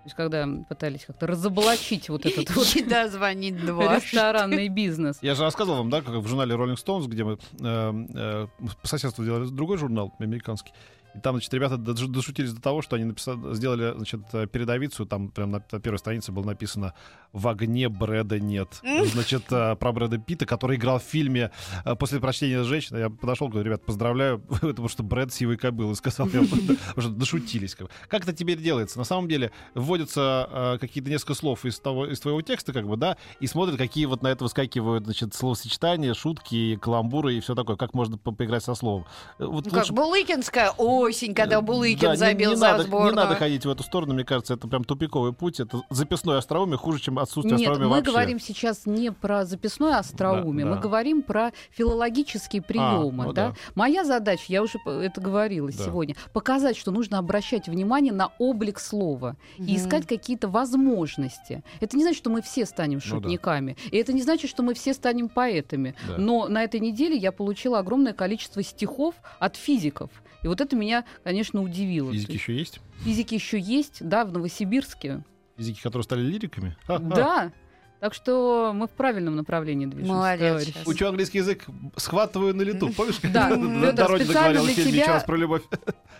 То 0.00 0.06
есть, 0.06 0.16
когда 0.16 0.48
пытались 0.68 1.04
как-то 1.04 1.26
разоблачить 1.26 2.08
вот 2.08 2.24
этот 2.24 2.50
вот 2.56 2.66
Еда 2.68 3.08
звонит 3.08 3.64
два. 3.66 3.96
ресторанный 3.96 4.68
бизнес. 4.68 5.18
Я 5.20 5.34
же 5.34 5.42
рассказывал 5.42 5.78
вам, 5.78 5.90
да, 5.90 6.00
как 6.00 6.14
в 6.14 6.26
журнале 6.26 6.54
Rolling 6.54 6.76
Stones, 6.76 7.06
где 7.06 7.24
мы 7.24 7.38
э, 7.60 7.92
э, 8.14 8.46
по 8.80 8.88
соседству 8.88 9.24
делали 9.24 9.48
другой 9.48 9.76
журнал 9.76 10.14
американский. 10.18 10.72
И 11.14 11.18
там, 11.18 11.34
значит, 11.34 11.52
ребята 11.54 11.76
дошутились 11.76 12.52
до 12.52 12.60
того, 12.60 12.82
что 12.82 12.96
они 12.96 13.04
написали, 13.04 13.54
сделали, 13.54 13.92
значит, 13.96 14.20
передовицу, 14.52 15.06
там 15.06 15.28
прям 15.30 15.50
на, 15.50 15.64
на 15.70 15.80
первой 15.80 15.98
странице 15.98 16.32
было 16.32 16.44
написано 16.44 16.94
«В 17.32 17.48
огне 17.48 17.88
Брэда 17.88 18.38
нет». 18.38 18.80
Значит, 19.12 19.44
э, 19.50 19.76
про 19.76 19.92
Брэда 19.92 20.18
Питта, 20.18 20.46
который 20.46 20.76
играл 20.76 20.98
в 20.98 21.02
фильме 21.02 21.50
э, 21.84 21.94
«После 21.96 22.20
прочтения 22.20 22.62
женщины». 22.62 22.98
Я 22.98 23.10
подошел, 23.10 23.48
говорю, 23.48 23.66
ребят, 23.66 23.84
поздравляю, 23.84 24.38
потому 24.60 24.88
что 24.88 25.02
Брэд 25.02 25.32
сивый 25.32 25.56
кобыл, 25.56 25.92
и 25.92 25.94
сказал, 25.94 26.28
я, 26.28 26.42
что 26.98 27.08
дошутились. 27.08 27.76
Как, 28.08 28.22
это 28.22 28.32
теперь 28.32 28.58
делается? 28.58 28.98
На 28.98 29.04
самом 29.04 29.28
деле 29.28 29.50
вводятся 29.74 30.48
э, 30.50 30.78
какие-то 30.80 31.10
несколько 31.10 31.34
слов 31.34 31.64
из, 31.64 31.78
того, 31.80 32.06
из 32.06 32.20
твоего 32.20 32.40
текста, 32.42 32.72
как 32.72 32.86
бы, 32.86 32.96
да, 32.96 33.16
и 33.40 33.46
смотрят, 33.46 33.76
какие 33.76 34.06
вот 34.06 34.22
на 34.22 34.28
это 34.28 34.44
выскакивают, 34.44 35.04
значит, 35.04 35.34
словосочетания, 35.34 36.14
шутки, 36.14 36.76
каламбуры 36.76 37.34
и 37.34 37.40
все 37.40 37.54
такое, 37.54 37.76
как 37.76 37.94
можно 37.94 38.16
по- 38.18 38.32
поиграть 38.32 38.62
со 38.64 38.74
словом. 38.74 39.06
Вот 39.38 39.66
Ну, 39.66 39.72
Как 39.72 39.88
Булыкинская 39.88 40.70
осень, 41.00 41.34
когда 41.34 41.60
Булыкин 41.60 41.98
да, 42.00 42.10
не- 42.12 42.16
забил 42.16 42.50
не, 42.50 42.56
за 42.56 42.72
надо, 42.72 42.82
сборную. 42.84 43.10
Не 43.12 43.16
надо 43.16 43.34
ходить 43.36 43.64
в 43.64 43.70
эту 43.70 43.82
сторону, 43.82 44.14
мне 44.14 44.24
кажется, 44.24 44.54
это 44.54 44.68
прям 44.68 44.84
тупиковый 44.84 45.32
путь. 45.32 45.60
Это 45.60 45.82
записное 45.90 46.38
остроумие 46.38 46.78
хуже, 46.78 47.00
чем 47.00 47.18
отсутствие 47.18 47.56
Нет, 47.58 47.68
остроумия 47.68 47.88
мы 47.88 47.96
вообще. 47.96 48.10
говорим 48.10 48.40
сейчас 48.40 48.86
не 48.86 49.12
про 49.12 49.44
записное 49.44 49.98
остроумие, 49.98 50.64
Да, 50.64 50.70
мы 50.70 50.76
да. 50.76 50.82
говорим 50.82 51.22
про 51.22 51.52
филологические 51.70 52.62
приемы. 52.62 53.24
ну 53.26 53.32
да? 53.32 53.48
да. 53.50 53.54
Моя 53.74 54.04
задача, 54.04 54.44
я 54.48 54.62
уже 54.62 54.78
это 54.86 55.20
говорила 55.20 55.70
Да. 55.70 55.84
сегодня, 55.84 56.14
показать, 56.32 56.76
что 56.76 56.90
нужно 56.90 57.18
обращать 57.18 57.68
внимание 57.68 58.12
на 58.12 58.30
облик 58.38 58.78
слова 58.78 59.36
и 59.58 59.62
Мгм. 59.62 59.76
искать 59.76 60.06
какие-то 60.06 60.48
возможности. 60.48 61.62
Это 61.80 61.96
не 61.96 62.02
значит, 62.02 62.18
что 62.18 62.30
мы 62.30 62.42
все 62.42 62.64
станем 62.66 63.00
Ну 63.04 63.10
да. 63.10 63.22
шутниками, 63.22 63.76
и 63.90 63.96
это 63.96 64.12
не 64.12 64.22
значит, 64.22 64.50
что 64.50 64.62
мы 64.62 64.74
все 64.74 64.94
станем 64.94 65.28
поэтами. 65.28 65.94
Да. 66.08 66.16
Но 66.18 66.48
на 66.48 66.62
этой 66.64 66.80
неделе 66.80 67.16
я 67.16 67.32
получила 67.32 67.78
огромное 67.78 68.12
количество 68.12 68.62
стихов 68.62 69.14
от 69.38 69.56
физиков. 69.56 70.10
И 70.42 70.48
вот 70.48 70.60
это 70.60 70.74
меня, 70.76 71.04
конечно, 71.22 71.62
удивило. 71.62 72.12
Физики 72.12 72.32
еще 72.32 72.56
есть? 72.56 72.80
Физики 73.04 73.34
еще 73.34 73.58
есть, 73.58 73.98
да, 74.06 74.24
в 74.24 74.32
Новосибирске. 74.32 75.22
Физики, 75.56 75.82
которые 75.82 76.04
стали 76.04 76.22
лириками? 76.22 76.76
Ха-ха. 76.86 76.98
Да. 77.04 77.52
Так 78.00 78.14
что 78.14 78.72
мы 78.74 78.86
в 78.86 78.90
правильном 78.92 79.36
направлении 79.36 79.84
движемся. 79.84 80.12
Молодец. 80.14 80.72
Учу 80.86 81.06
английский 81.06 81.38
язык, 81.38 81.66
схватываю 81.96 82.54
на 82.54 82.62
лету. 82.62 82.90
Помнишь, 82.96 83.18
как 83.20 83.30
Да, 83.30 83.50
на 83.50 83.80
Фёдор, 83.80 83.94
дороге 83.94 84.24
специально 84.24 84.54
заговорила 84.60 84.64
в 84.64 84.70
фильме 84.70 84.92
тебя- 84.92 85.02
«Еще 85.02 85.12
раз 85.12 85.24
про 85.24 85.36
любовь». 85.36 85.62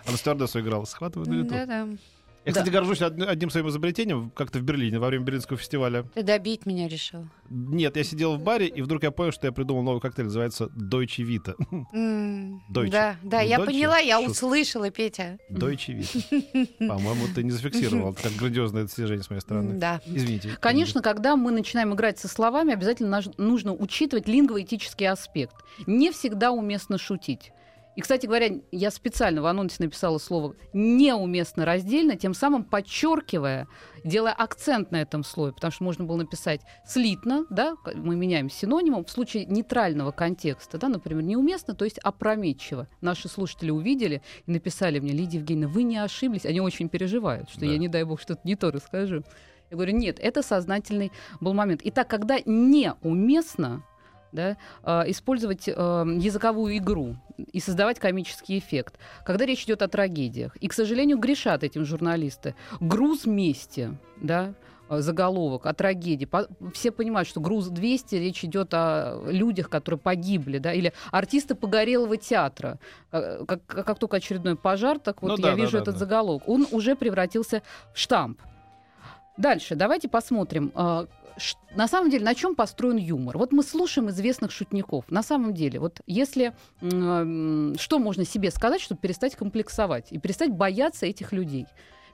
Она 0.06 0.16
стюардессу 0.18 0.60
играла. 0.60 0.84
Схватываю 0.84 1.28
на 1.30 1.34
лету. 1.34 1.48
Да-да. 1.54 1.88
Я, 2.44 2.52
кстати, 2.52 2.70
горжусь 2.70 3.02
од- 3.02 3.20
одним 3.20 3.50
своим 3.50 3.68
изобретением 3.68 4.30
как-то 4.30 4.58
в 4.58 4.62
Берлине 4.62 4.98
во 4.98 5.08
время 5.08 5.24
Берлинского 5.24 5.58
фестиваля. 5.58 6.04
Ты 6.14 6.22
добить 6.22 6.64
меня 6.64 6.88
решил. 6.88 7.26
Нет, 7.50 7.96
я 7.96 8.04
сидел 8.04 8.36
в 8.36 8.42
баре, 8.42 8.66
и 8.66 8.80
вдруг 8.80 9.02
я 9.02 9.10
понял, 9.10 9.30
что 9.32 9.46
я 9.46 9.52
придумал 9.52 9.82
новый 9.82 10.00
коктейль, 10.00 10.24
называется 10.26 10.66
Deutsche 10.76 11.22
Vita. 11.24 11.54
М, 11.92 12.62
Deutsche. 12.72 12.90
Да, 12.90 13.16
да, 13.22 13.40
я 13.42 13.58
Deutsche? 13.58 13.66
поняла, 13.66 13.98
я 13.98 14.20
Шут. 14.20 14.30
услышала, 14.30 14.90
Петя. 14.90 15.38
Deutsche 15.50 15.94
Vita. 15.98 16.88
По-моему, 16.88 17.26
ты 17.34 17.42
не 17.42 17.50
зафиксировал. 17.50 18.12
Это 18.12 18.22
как 18.22 18.32
грандиозное 18.32 18.84
достижение 18.84 19.22
с 19.22 19.28
моей 19.30 19.42
стороны. 19.42 19.74
Да. 19.78 20.00
Извините. 20.06 20.56
Конечно, 20.60 21.02
когда 21.02 21.36
мы 21.36 21.50
начинаем 21.50 21.92
играть 21.94 22.18
со 22.18 22.28
словами, 22.28 22.72
обязательно 22.72 23.20
нужно 23.36 23.74
учитывать 23.74 24.28
лингвоэтический 24.28 25.08
аспект. 25.08 25.56
Не 25.86 26.10
всегда 26.10 26.52
уместно 26.52 26.96
шутить. 26.98 27.52
И, 27.96 28.00
кстати 28.00 28.26
говоря, 28.26 28.48
я 28.70 28.90
специально 28.90 29.42
в 29.42 29.46
анонсе 29.46 29.82
написала 29.82 30.18
слово 30.18 30.54
неуместно 30.72 31.64
раздельно, 31.64 32.16
тем 32.16 32.34
самым 32.34 32.64
подчеркивая, 32.64 33.66
делая 34.04 34.32
акцент 34.32 34.90
на 34.92 35.02
этом 35.02 35.24
слое, 35.24 35.52
потому 35.52 35.72
что 35.72 35.84
можно 35.84 36.04
было 36.04 36.16
написать 36.16 36.60
слитно, 36.86 37.46
да, 37.50 37.74
мы 37.94 38.16
меняем 38.16 38.48
синонимом, 38.48 39.04
в 39.04 39.10
случае 39.10 39.44
нейтрального 39.46 40.12
контекста, 40.12 40.78
да, 40.78 40.88
например, 40.88 41.22
неуместно, 41.22 41.74
то 41.74 41.84
есть 41.84 41.98
опрометчиво. 41.98 42.88
Наши 43.00 43.28
слушатели 43.28 43.70
увидели 43.70 44.22
и 44.46 44.50
написали 44.52 45.00
мне, 45.00 45.12
Лидия 45.12 45.38
Евгеньевна, 45.38 45.72
вы 45.72 45.82
не 45.82 45.98
ошиблись, 45.98 46.46
они 46.46 46.60
очень 46.60 46.88
переживают, 46.88 47.50
что 47.50 47.60
Да. 47.60 47.66
я, 47.66 47.76
не 47.78 47.88
дай 47.88 48.04
бог, 48.04 48.20
что-то 48.20 48.40
не 48.44 48.54
то 48.56 48.70
расскажу. 48.70 49.24
Я 49.70 49.76
говорю, 49.76 49.96
нет, 49.96 50.18
это 50.18 50.42
сознательный 50.42 51.12
был 51.40 51.54
момент. 51.54 51.80
Итак, 51.84 52.08
когда 52.08 52.38
неуместно 52.44 53.84
да, 54.32 54.56
э, 54.82 55.10
использовать 55.10 55.68
э, 55.68 55.72
языковую 55.72 56.76
игру 56.76 57.16
и 57.36 57.60
создавать 57.60 57.98
комический 57.98 58.58
эффект, 58.58 58.98
когда 59.24 59.46
речь 59.46 59.64
идет 59.64 59.82
о 59.82 59.88
трагедиях. 59.88 60.56
И, 60.56 60.68
к 60.68 60.72
сожалению, 60.72 61.18
грешат 61.18 61.64
этим 61.64 61.84
журналисты. 61.84 62.54
Груз 62.80 63.26
мести, 63.26 63.96
да, 64.20 64.54
э, 64.88 65.00
заголовок 65.00 65.66
о 65.66 65.74
трагедии. 65.74 66.28
Все 66.72 66.90
понимают, 66.90 67.28
что 67.28 67.40
груз 67.40 67.68
200, 67.68 68.14
речь 68.16 68.44
идет 68.44 68.72
о 68.74 69.22
людях, 69.26 69.68
которые 69.68 69.98
погибли, 69.98 70.58
да, 70.58 70.72
или 70.72 70.92
артисты 71.10 71.54
погорелого 71.54 72.16
театра. 72.16 72.78
Как, 73.10 73.64
как 73.66 73.98
только 73.98 74.18
очередной 74.18 74.56
пожар, 74.56 74.98
так 74.98 75.22
вот 75.22 75.32
Ну 75.32 75.36
я 75.36 75.50
да, 75.50 75.54
вижу 75.54 75.72
да, 75.72 75.82
этот 75.82 75.94
да. 75.94 76.00
заголовок. 76.00 76.48
Он 76.48 76.66
уже 76.70 76.94
превратился 76.94 77.62
в 77.92 77.98
штамп. 77.98 78.40
Дальше, 79.36 79.74
давайте 79.74 80.08
посмотрим. 80.08 80.70
На 81.74 81.88
самом 81.88 82.10
деле, 82.10 82.24
на 82.24 82.34
чем 82.34 82.54
построен 82.54 82.96
юмор? 82.96 83.38
Вот 83.38 83.52
мы 83.52 83.62
слушаем 83.62 84.10
известных 84.10 84.50
шутников. 84.50 85.10
На 85.10 85.22
самом 85.22 85.54
деле, 85.54 85.80
вот 85.80 86.00
если 86.06 86.54
что 86.80 87.98
можно 87.98 88.24
себе 88.24 88.50
сказать, 88.50 88.80
чтобы 88.80 89.00
перестать 89.00 89.36
комплексовать 89.36 90.12
и 90.12 90.18
перестать 90.18 90.50
бояться 90.50 91.06
этих 91.06 91.32
людей? 91.32 91.66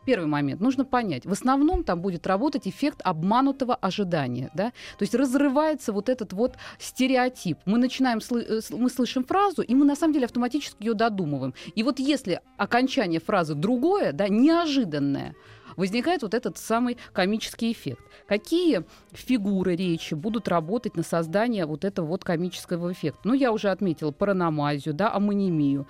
Первый 0.07 0.27
момент. 0.27 0.61
Нужно 0.61 0.85
понять. 0.85 1.27
В 1.27 1.33
основном 1.33 1.83
там 1.83 2.01
будет 2.01 2.29
работать 2.29 2.69
эффект 2.69 3.01
обманутого 3.03 3.75
ожидания. 3.75 4.51
Да? 4.55 4.71
То 4.99 5.03
есть 5.03 5.17
разрывается 5.17 5.93
вот 5.93 6.09
этот 6.09 6.33
вот 6.33 6.55
стереотип. 6.79 7.59
Мы 7.65 7.79
начинаем, 7.79 8.21
э, 8.31 8.61
мы 8.71 8.89
слышим 8.89 9.25
фразу, 9.25 9.63
и 9.63 9.75
мы 9.75 9.85
на 9.85 9.97
самом 9.97 10.15
деле 10.15 10.27
автоматически 10.27 10.77
ее 10.85 10.95
додумываем. 10.95 11.55
И 11.75 11.83
вот 11.83 11.99
если 11.99 12.41
окончание 12.57 13.19
фразы 13.19 13.55
другое, 13.55 14.13
да, 14.13 14.29
неожиданное, 14.29 15.35
возникает 15.77 16.23
вот 16.23 16.35
этот 16.35 16.59
самый 16.59 16.99
комический 17.13 17.73
эффект. 17.73 18.03
Какие 18.27 18.85
фигуры 19.13 19.77
речи 19.77 20.15
будут 20.15 20.49
работать 20.49 20.97
на 20.97 21.03
создание 21.03 21.67
вот 21.67 21.85
этого 21.85 22.07
вот 22.07 22.25
комического 22.25 22.93
эффекта? 22.93 23.21
Ну, 23.25 23.35
я 23.35 23.53
уже 23.53 23.71
отметила 23.71 24.11
параномазию, 24.11 24.95
да, 24.95 25.13
амонимию 25.13 25.87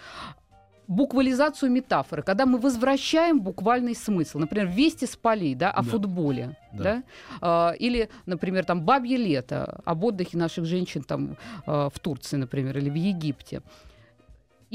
буквализацию 0.88 1.70
метафоры, 1.72 2.22
когда 2.22 2.46
мы 2.46 2.58
возвращаем 2.58 3.40
буквальный 3.40 3.94
смысл. 3.94 4.38
Например, 4.38 4.68
«Вести 4.68 5.04
с 5.06 5.16
полей», 5.16 5.54
да, 5.54 5.70
о 5.72 5.82
Да. 5.82 5.90
футболе. 5.90 6.56
Да. 6.72 6.84
Да. 6.84 7.02
А, 7.40 7.72
или, 7.72 8.08
например, 8.26 8.64
там 8.64 8.82
«Бабье 8.82 9.16
лето», 9.16 9.80
об 9.84 10.04
отдыхе 10.04 10.38
наших 10.38 10.64
женщин 10.64 11.02
там, 11.02 11.36
а, 11.66 11.88
в 11.88 11.98
Турции, 11.98 12.36
например, 12.36 12.78
или 12.78 12.88
в 12.90 12.94
Египте. 12.94 13.62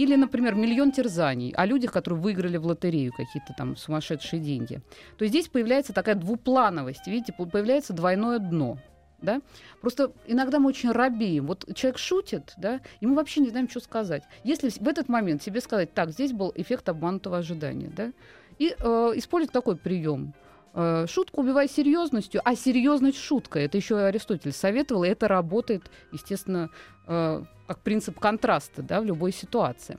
Или, 0.01 0.15
например, 0.15 0.55
«Миллион 0.55 0.91
терзаний» 0.91 1.53
о 1.55 1.67
людях, 1.67 1.91
которые 1.91 2.19
выиграли 2.19 2.57
в 2.57 2.65
лотерею 2.65 3.13
какие-то 3.13 3.53
там 3.55 3.77
сумасшедшие 3.77 4.39
деньги. 4.39 4.81
То 5.19 5.27
здесь 5.27 5.47
появляется 5.47 5.93
такая 5.93 6.15
двуплановость, 6.15 7.05
видите, 7.05 7.33
по- 7.33 7.45
появляется 7.45 7.93
двойное 7.93 8.39
дно. 8.39 8.79
Да? 9.21 9.41
Просто 9.79 10.11
иногда 10.25 10.57
мы 10.57 10.69
очень 10.69 10.89
робеем. 10.89 11.45
Вот 11.45 11.71
человек 11.75 11.99
шутит, 11.99 12.53
да, 12.57 12.81
и 12.99 13.05
мы 13.05 13.13
вообще 13.13 13.41
не 13.41 13.49
знаем, 13.49 13.69
что 13.69 13.79
сказать. 13.79 14.23
Если 14.43 14.71
в 14.71 14.87
этот 14.87 15.07
момент 15.07 15.43
себе 15.43 15.61
сказать, 15.61 15.93
так, 15.93 16.09
здесь 16.09 16.31
был 16.31 16.51
эффект 16.55 16.89
обманутого 16.89 17.37
ожидания, 17.37 17.91
да, 17.95 18.11
и 18.57 18.73
э, 18.75 19.11
использовать 19.17 19.53
такой 19.53 19.75
прием. 19.75 20.33
Э, 20.73 21.05
шутку 21.07 21.41
убивай 21.41 21.67
серьезностью, 21.67 22.41
а 22.43 22.55
серьезность 22.55 23.17
шуткой. 23.17 23.65
Это 23.65 23.77
еще 23.77 23.97
Аристотель 23.97 24.53
советовал, 24.53 25.03
и 25.03 25.09
это 25.09 25.27
работает, 25.27 25.91
естественно, 26.11 26.69
э, 27.07 27.43
как 27.67 27.79
принцип 27.79 28.19
контраста 28.19 28.81
да, 28.81 29.01
в 29.01 29.05
любой 29.05 29.33
ситуации. 29.33 29.97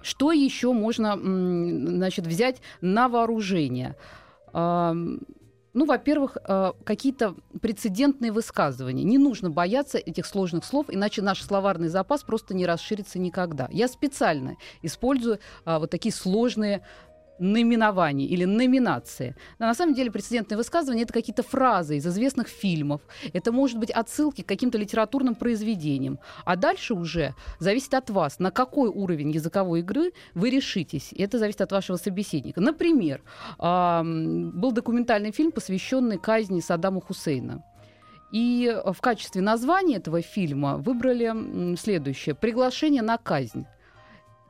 Что 0.00 0.30
еще 0.30 0.72
можно 0.72 1.16
значит, 1.16 2.26
взять 2.26 2.60
на 2.80 3.08
вооружение? 3.08 3.96
Ну, 5.74 5.84
во-первых, 5.84 6.38
э, 6.42 6.72
какие-то 6.82 7.36
прецедентные 7.60 8.32
высказывания. 8.32 9.04
Не 9.04 9.16
нужно 9.16 9.48
бояться 9.48 9.98
этих 9.98 10.26
сложных 10.26 10.64
слов, 10.64 10.86
иначе 10.88 11.22
наш 11.22 11.40
словарный 11.42 11.88
запас 11.88 12.24
просто 12.24 12.54
не 12.54 12.66
расширится 12.66 13.20
никогда. 13.20 13.68
Я 13.70 13.86
специально 13.86 14.56
использую 14.82 15.38
а, 15.64 15.78
вот 15.78 15.90
такие 15.90 16.12
сложные 16.12 16.84
наименования 17.38 18.26
или 18.26 18.44
номинации. 18.44 19.34
Но 19.58 19.66
на 19.66 19.74
самом 19.74 19.94
деле 19.94 20.10
прецедентные 20.10 20.56
высказывания 20.56 21.02
это 21.02 21.12
какие-то 21.12 21.42
фразы 21.42 21.96
из 21.96 22.06
известных 22.06 22.48
фильмов. 22.48 23.00
Это 23.32 23.52
может 23.52 23.78
быть 23.78 23.90
отсылки 23.90 24.42
к 24.42 24.46
каким-то 24.46 24.78
литературным 24.78 25.34
произведениям. 25.34 26.18
А 26.44 26.56
дальше 26.56 26.94
уже 26.94 27.34
зависит 27.58 27.94
от 27.94 28.10
вас, 28.10 28.38
на 28.38 28.50
какой 28.50 28.88
уровень 28.88 29.30
языковой 29.30 29.80
игры 29.80 30.12
вы 30.34 30.50
решитесь. 30.50 31.14
Это 31.16 31.38
зависит 31.38 31.60
от 31.60 31.72
вашего 31.72 31.96
собеседника. 31.96 32.60
Например, 32.60 33.22
был 33.58 34.72
документальный 34.72 35.32
фильм, 35.32 35.52
посвященный 35.52 36.18
казни 36.18 36.60
Саддама 36.60 37.00
Хусейна. 37.00 37.64
И 38.30 38.76
в 38.84 39.00
качестве 39.00 39.40
названия 39.40 39.96
этого 39.96 40.20
фильма 40.20 40.76
выбрали 40.76 41.76
следующее 41.76 42.34
«Приглашение 42.34 43.02
на 43.02 43.16
казнь». 43.16 43.64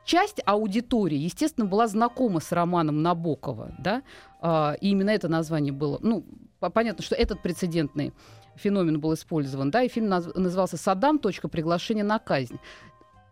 Часть 0.09 0.41
аудитории, 0.45 1.17
естественно, 1.17 1.67
была 1.67 1.87
знакома 1.87 2.39
с 2.39 2.51
романом 2.51 3.03
Набокова, 3.03 3.75
да, 3.77 4.01
а, 4.41 4.75
и 4.81 4.89
именно 4.89 5.11
это 5.11 5.27
название 5.27 5.71
было, 5.71 5.99
ну, 6.01 6.25
по- 6.59 6.71
понятно, 6.71 7.03
что 7.03 7.15
этот 7.15 7.43
прецедентный 7.43 8.11
феномен 8.55 8.99
был 8.99 9.13
использован, 9.13 9.69
да, 9.69 9.83
и 9.83 9.87
фильм 9.87 10.07
наз- 10.07 10.37
назывался 10.37 10.77
«Саддам. 10.77 11.19
Точка 11.19 11.47
приглашения 11.47 12.03
на 12.03 12.17
казнь». 12.17 12.57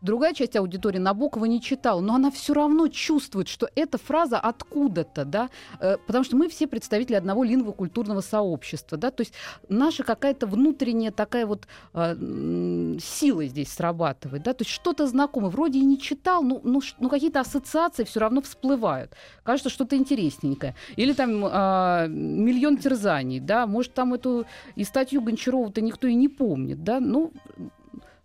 Другая 0.01 0.33
часть 0.33 0.55
аудитории 0.55 0.99
Набокова 0.99 1.45
не 1.45 1.61
читала, 1.61 2.01
но 2.01 2.15
она 2.15 2.31
все 2.31 2.53
равно 2.53 2.87
чувствует, 2.87 3.47
что 3.47 3.67
эта 3.75 3.97
фраза 3.97 4.39
откуда-то, 4.39 5.25
да, 5.25 5.49
э, 5.79 5.97
потому 6.05 6.23
что 6.23 6.35
мы 6.35 6.49
все 6.49 6.67
представители 6.67 7.15
одного 7.15 7.43
лингвокультурного 7.43 8.21
сообщества, 8.21 8.97
да, 8.97 9.11
то 9.11 9.21
есть 9.21 9.33
наша 9.69 10.03
какая-то 10.03 10.45
внутренняя 10.47 11.11
такая 11.11 11.45
вот 11.45 11.67
э, 11.93 12.97
сила 13.01 13.45
здесь 13.45 13.69
срабатывает, 13.73 14.43
да, 14.43 14.53
то 14.53 14.63
есть 14.63 14.71
что-то 14.71 15.07
знакомое, 15.07 15.49
вроде 15.49 15.79
и 15.79 15.85
не 15.85 15.99
читал, 15.99 16.43
но, 16.43 16.81
ш- 16.81 16.95
ну, 16.99 17.09
какие-то 17.09 17.39
ассоциации 17.39 18.03
все 18.03 18.19
равно 18.19 18.41
всплывают, 18.41 19.13
кажется 19.43 19.69
что-то 19.69 19.95
интересненькое, 19.95 20.75
или 20.95 21.13
там 21.13 21.43
а, 21.43 22.07
миллион 22.07 22.77
терзаний, 22.77 23.39
да, 23.39 23.65
может 23.65 23.93
там 23.93 24.13
эту 24.13 24.45
и 24.75 24.83
статью 24.83 25.21
Гончарова-то 25.21 25.81
никто 25.81 26.07
и 26.07 26.13
не 26.13 26.27
помнит, 26.27 26.83
да, 26.83 26.99
ну, 26.99 27.31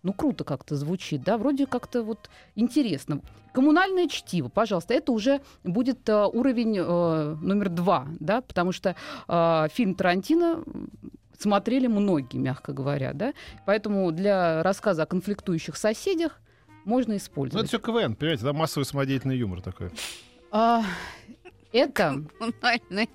ну, 0.03 0.13
круто 0.13 0.43
как-то 0.43 0.75
звучит, 0.75 1.23
да, 1.23 1.37
вроде 1.37 1.65
как-то 1.65 2.03
вот 2.03 2.29
интересно. 2.55 3.21
Коммунальное 3.53 4.07
чтиво, 4.07 4.49
пожалуйста, 4.49 4.93
это 4.93 5.11
уже 5.11 5.41
будет 5.63 6.07
э, 6.09 6.25
уровень 6.25 6.77
э, 6.77 7.35
номер 7.41 7.69
два, 7.69 8.07
да, 8.19 8.41
потому 8.41 8.71
что 8.73 8.95
э, 9.27 9.67
фильм 9.71 9.95
Тарантино 9.95 10.63
смотрели 11.39 11.87
многие, 11.87 12.37
мягко 12.37 12.73
говоря, 12.73 13.13
да, 13.13 13.33
поэтому 13.65 14.11
для 14.11 14.61
рассказа 14.63 15.03
о 15.03 15.05
конфликтующих 15.05 15.77
соседях 15.77 16.41
можно 16.85 17.13
Ну, 17.13 17.17
использовать. 17.17 17.65
это 17.65 17.77
все 17.77 17.79
КВН, 17.79 18.15
понимаете, 18.15 18.43
да, 18.43 18.53
массовый 18.53 18.85
самодеятельный 18.85 19.37
юмор 19.37 19.61
такой. 19.61 19.89
А, 20.51 20.83
это 21.71 22.17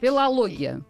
филология. 0.01 0.83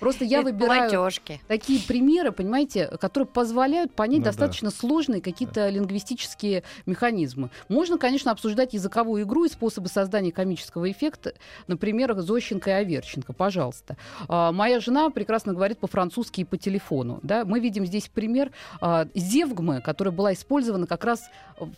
Просто 0.00 0.24
я 0.24 0.40
Это 0.40 0.50
выбираю 0.50 0.90
платежки. 0.90 1.40
такие 1.48 1.80
примеры, 1.80 2.32
понимаете, 2.32 2.88
которые 3.00 3.26
позволяют 3.26 3.94
понять 3.94 4.18
Ну 4.18 4.24
да. 4.24 4.30
достаточно 4.30 4.70
сложные 4.70 5.20
какие-то 5.20 5.68
лингвистические 5.68 6.62
механизмы. 6.86 7.50
Можно, 7.68 7.98
конечно, 7.98 8.30
обсуждать 8.30 8.74
языковую 8.74 9.24
игру 9.24 9.44
и 9.44 9.48
способы 9.48 9.88
создания 9.88 10.32
комического 10.32 10.90
эффекта 10.90 11.34
на 11.66 11.76
примерах 11.76 12.20
Зощенко 12.20 12.70
и 12.70 12.72
Аверченко. 12.74 13.32
Пожалуйста. 13.32 13.96
А, 14.28 14.52
моя 14.52 14.80
жена 14.80 15.10
прекрасно 15.10 15.52
говорит 15.54 15.78
по-французски 15.78 16.42
и 16.42 16.44
по 16.44 16.56
телефону. 16.56 17.20
Да? 17.22 17.44
Мы 17.44 17.60
видим 17.60 17.86
здесь 17.86 18.08
пример 18.08 18.52
а, 18.80 19.06
зевгмы, 19.14 19.80
которая 19.80 20.12
была 20.12 20.32
использована 20.32 20.86
как 20.86 21.04
раз 21.04 21.22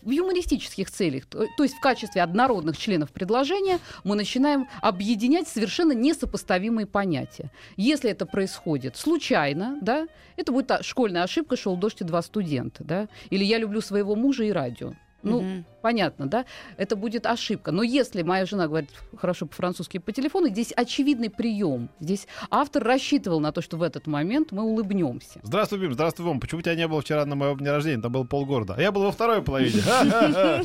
в 0.02 0.11
юмористических 0.11 0.90
целях. 0.90 1.26
То, 1.26 1.46
то 1.57 1.62
есть 1.62 1.74
в 1.76 1.81
качестве 1.81 2.22
однородных 2.22 2.76
членов 2.76 3.11
предложения 3.12 3.78
мы 4.04 4.16
начинаем 4.16 4.68
объединять 4.83 5.48
совершенно 5.48 5.92
несопоставимые 5.92 6.87
понятия. 6.87 7.50
Если 7.76 8.07
это 8.10 8.26
происходит 8.26 8.96
случайно, 8.96 9.78
да, 9.80 10.06
это 10.36 10.52
будет 10.52 10.66
та- 10.66 10.82
школьная 10.82 11.22
ошибка, 11.24 11.56
шел 11.56 11.76
дождь 11.76 12.00
и 12.00 12.04
два 12.04 12.22
студента, 12.22 12.84
да, 12.84 13.08
или 13.30 13.44
я 13.44 13.58
люблю 13.58 13.80
своего 13.80 14.14
мужа 14.16 14.44
и 14.44 14.50
радио. 14.52 14.94
Ну, 15.24 15.40
Мгм. 15.40 15.64
понятно, 15.82 16.26
да, 16.28 16.44
это 16.76 16.94
будет 16.94 17.26
ошибка. 17.26 17.72
Но 17.72 17.82
если 17.82 18.22
моя 18.22 18.46
жена 18.46 18.68
говорит 18.68 18.90
хорошо 19.16 19.46
по-французски 19.46 19.98
по 19.98 20.12
телефону, 20.12 20.46
здесь 20.48 20.72
очевидный 20.76 21.28
прием. 21.28 21.88
Здесь 21.98 22.28
автор 22.50 22.84
рассчитывал 22.84 23.40
на 23.40 23.50
то, 23.50 23.60
что 23.60 23.76
в 23.78 23.82
этот 23.82 24.06
момент 24.06 24.52
мы 24.52 24.62
улыбнемся. 24.62 25.40
Здравствуй, 25.42 25.80
Бим, 25.80 25.92
здравствуй, 25.94 26.24
Вом. 26.24 26.38
Почему 26.38 26.62
тебя 26.62 26.76
не 26.76 26.86
было 26.86 27.00
вчера 27.02 27.26
на 27.26 27.34
моем 27.34 27.56
дне 27.58 27.72
рождения? 27.72 28.00
Там 28.00 28.12
было 28.12 28.22
полгорода. 28.22 28.74
А 28.78 28.80
я 28.80 28.92
был 28.92 29.02
во 29.02 29.10
второй 29.10 29.42
половине. 29.42 29.82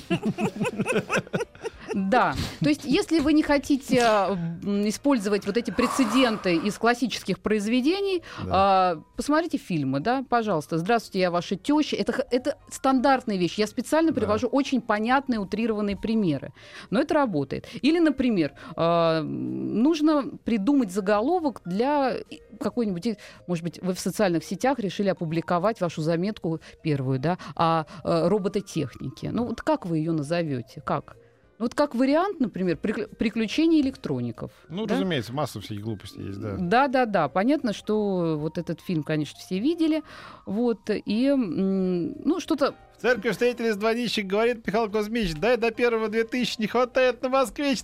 Да, 1.94 2.34
то 2.60 2.70
есть 2.70 2.86
если 2.86 3.20
вы 3.20 3.34
не 3.34 3.44
хотите 3.44 3.98
м, 4.00 4.88
использовать 4.88 5.46
вот 5.46 5.58
эти 5.58 5.72
прецеденты 5.72 6.56
из 6.56 6.78
классических 6.78 7.40
произведений, 7.40 8.24
а, 8.50 9.02
посмотрите 9.16 9.58
фильмы, 9.58 10.00
да, 10.00 10.24
пожалуйста. 10.30 10.78
Здравствуйте, 10.78 11.20
я 11.20 11.32
ваша 11.32 11.56
теща. 11.56 11.96
Это, 11.96 12.26
это 12.32 12.58
стандартная 12.70 13.38
вещь. 13.38 13.56
Я 13.60 13.68
специально 13.68 14.12
Да. 14.12 14.20
привожу 14.22 14.48
очень 14.48 14.82
понятные, 14.82 15.40
утрированные 15.40 15.96
примеры. 15.96 16.52
Но 16.90 17.00
это 17.00 17.14
работает. 17.14 17.68
Или, 17.82 18.00
например, 18.00 18.54
а, 18.76 19.22
нужно 19.22 20.24
придумать 20.44 20.92
заголовок 20.92 21.62
для 21.66 22.16
какой-нибудь, 22.60 23.18
может 23.48 23.64
быть, 23.64 23.80
вы 23.82 23.94
в 23.94 24.00
социальных 24.00 24.44
сетях 24.44 24.80
решили 24.80 25.10
опубликовать 25.10 25.82
вашу 25.82 26.02
заметку 26.02 26.60
первую, 26.82 27.20
да, 27.20 27.38
о 27.56 27.86
э, 28.04 28.28
робототехнике. 28.28 29.32
Ну 29.32 29.46
вот 29.46 29.62
как 29.62 29.86
вы 29.86 29.98
ее 29.98 30.12
назовете? 30.12 30.82
Как? 30.86 31.16
Вот 31.60 31.76
как 31.76 31.96
вариант, 31.96 32.40
например, 32.40 32.78
приключения 32.78 33.80
электроников. 33.82 34.52
Ну, 34.70 34.86
да? 34.86 34.96
разумеется, 34.96 35.34
масса 35.34 35.62
всяких 35.62 35.84
глупостей 35.84 36.24
есть, 36.24 36.40
да. 36.40 36.56
Да, 36.58 36.88
да, 36.88 37.06
да. 37.06 37.30
Понятно, 37.30 37.74
что 37.74 38.38
вот 38.38 38.58
этот 38.58 38.82
фильм, 38.82 39.04
конечно, 39.04 39.40
все 39.40 39.60
видели. 39.60 40.04
Вот, 40.46 40.90
и, 40.90 41.32
ну, 41.32 42.40
что-то... 42.40 42.76
В 42.98 43.02
церкви 43.02 43.30
встретились 43.32 43.76
два 43.76 43.94
нищих, 43.94 44.26
говорит 44.26 44.66
Михаил 44.66 44.90
Кузьмич, 44.90 45.36
дай 45.36 45.58
до 45.58 45.72
первого 45.72 46.10
2000 46.10 46.60
не 46.60 46.68
хватает 46.68 47.22
на 47.22 47.30
москвич. 47.30 47.84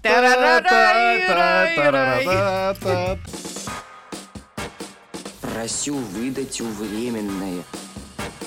Просю 5.42 5.96
выдать 5.96 6.62
у 6.62 6.66
временное. 6.66 7.64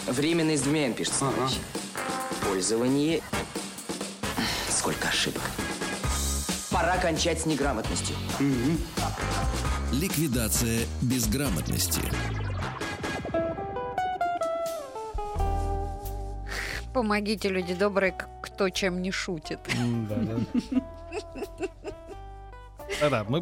Временное 0.06 0.56
с 0.56 0.62
двумя 0.62 0.92
пишется. 0.92 1.26
Пользование 2.48 3.22
Сколько 4.82 5.10
ошибок. 5.10 5.42
Пора 6.72 6.98
кончать 6.98 7.40
с 7.40 7.46
неграмотностью. 7.46 8.16
Ликвидация 9.92 10.80
безграмотности. 11.00 12.00
Помогите, 16.92 17.48
люди 17.48 17.74
добрые, 17.74 18.12
кто 18.42 18.70
чем 18.70 19.02
не 19.02 19.12
шутит. 19.12 19.60
М, 19.80 20.08
да, 20.08 20.16
да. 20.16 20.80
Да-да, 23.00 23.24
мы 23.28 23.40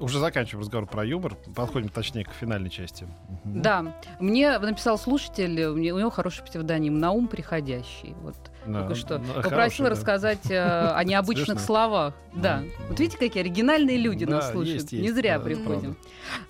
уже 0.00 0.18
заканчиваем 0.18 0.60
разговор 0.60 0.86
про 0.86 1.02
юмор, 1.04 1.34
подходим 1.56 1.88
точнее 1.88 2.24
к 2.24 2.32
финальной 2.32 2.68
части. 2.68 3.08
Да, 3.44 3.86
мне 4.20 4.58
написал 4.58 4.98
слушатель, 4.98 5.64
у 5.64 5.78
него 5.78 5.96
у 5.96 6.00
него 6.00 6.10
хороший 6.10 6.44
псевдоним 6.44 6.98
Наум 6.98 7.26
приходящий. 7.26 8.14
Вот 8.20 8.36
Да, 8.66 8.80
только 8.82 8.94
что 8.94 9.18
ну, 9.18 9.26
попросил 9.34 9.50
хороший, 9.50 9.82
да. 9.82 9.90
рассказать 9.90 10.50
э, 10.50 10.58
о 10.94 11.04
необычных 11.04 11.46
Смешно. 11.58 11.60
словах. 11.60 12.14
Да, 12.32 12.58
Мгм. 12.58 12.70
вот 12.88 13.00
видите, 13.00 13.18
какие 13.18 13.42
оригинальные 13.42 13.96
люди 13.96 14.24
нас 14.24 14.46
Да, 14.46 14.52
слушают. 14.52 14.80
есть, 14.82 14.92
Не 14.92 14.98
есть, 15.02 15.14
зря 15.14 15.38
да, 15.38 15.44
приходим. 15.44 15.96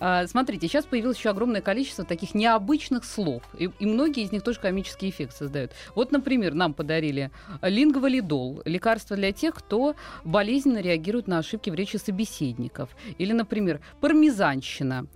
А, 0.00 0.26
смотрите, 0.26 0.66
сейчас 0.66 0.84
появилось 0.86 1.18
еще 1.18 1.30
огромное 1.30 1.60
количество 1.60 2.04
таких 2.04 2.34
необычных 2.34 3.04
слов, 3.04 3.42
и, 3.58 3.68
и 3.78 3.86
многие 3.86 4.22
из 4.24 4.32
них 4.32 4.42
тоже 4.42 4.60
комический 4.60 5.10
эффект 5.10 5.36
создают. 5.36 5.72
Вот, 5.94 6.12
например, 6.12 6.54
нам 6.54 6.72
подарили 6.72 7.30
лингвалидол, 7.62 8.62
лекарство 8.64 9.16
для 9.16 9.32
тех, 9.32 9.54
кто 9.54 9.94
болезненно 10.24 10.78
реагирует 10.78 11.26
на 11.26 11.38
ошибки 11.38 11.68
в 11.70 11.74
речи 11.74 11.96
собеседников. 11.96 12.90
Или, 13.18 13.32
например, 13.32 13.80
пармезанщина. 14.00 15.06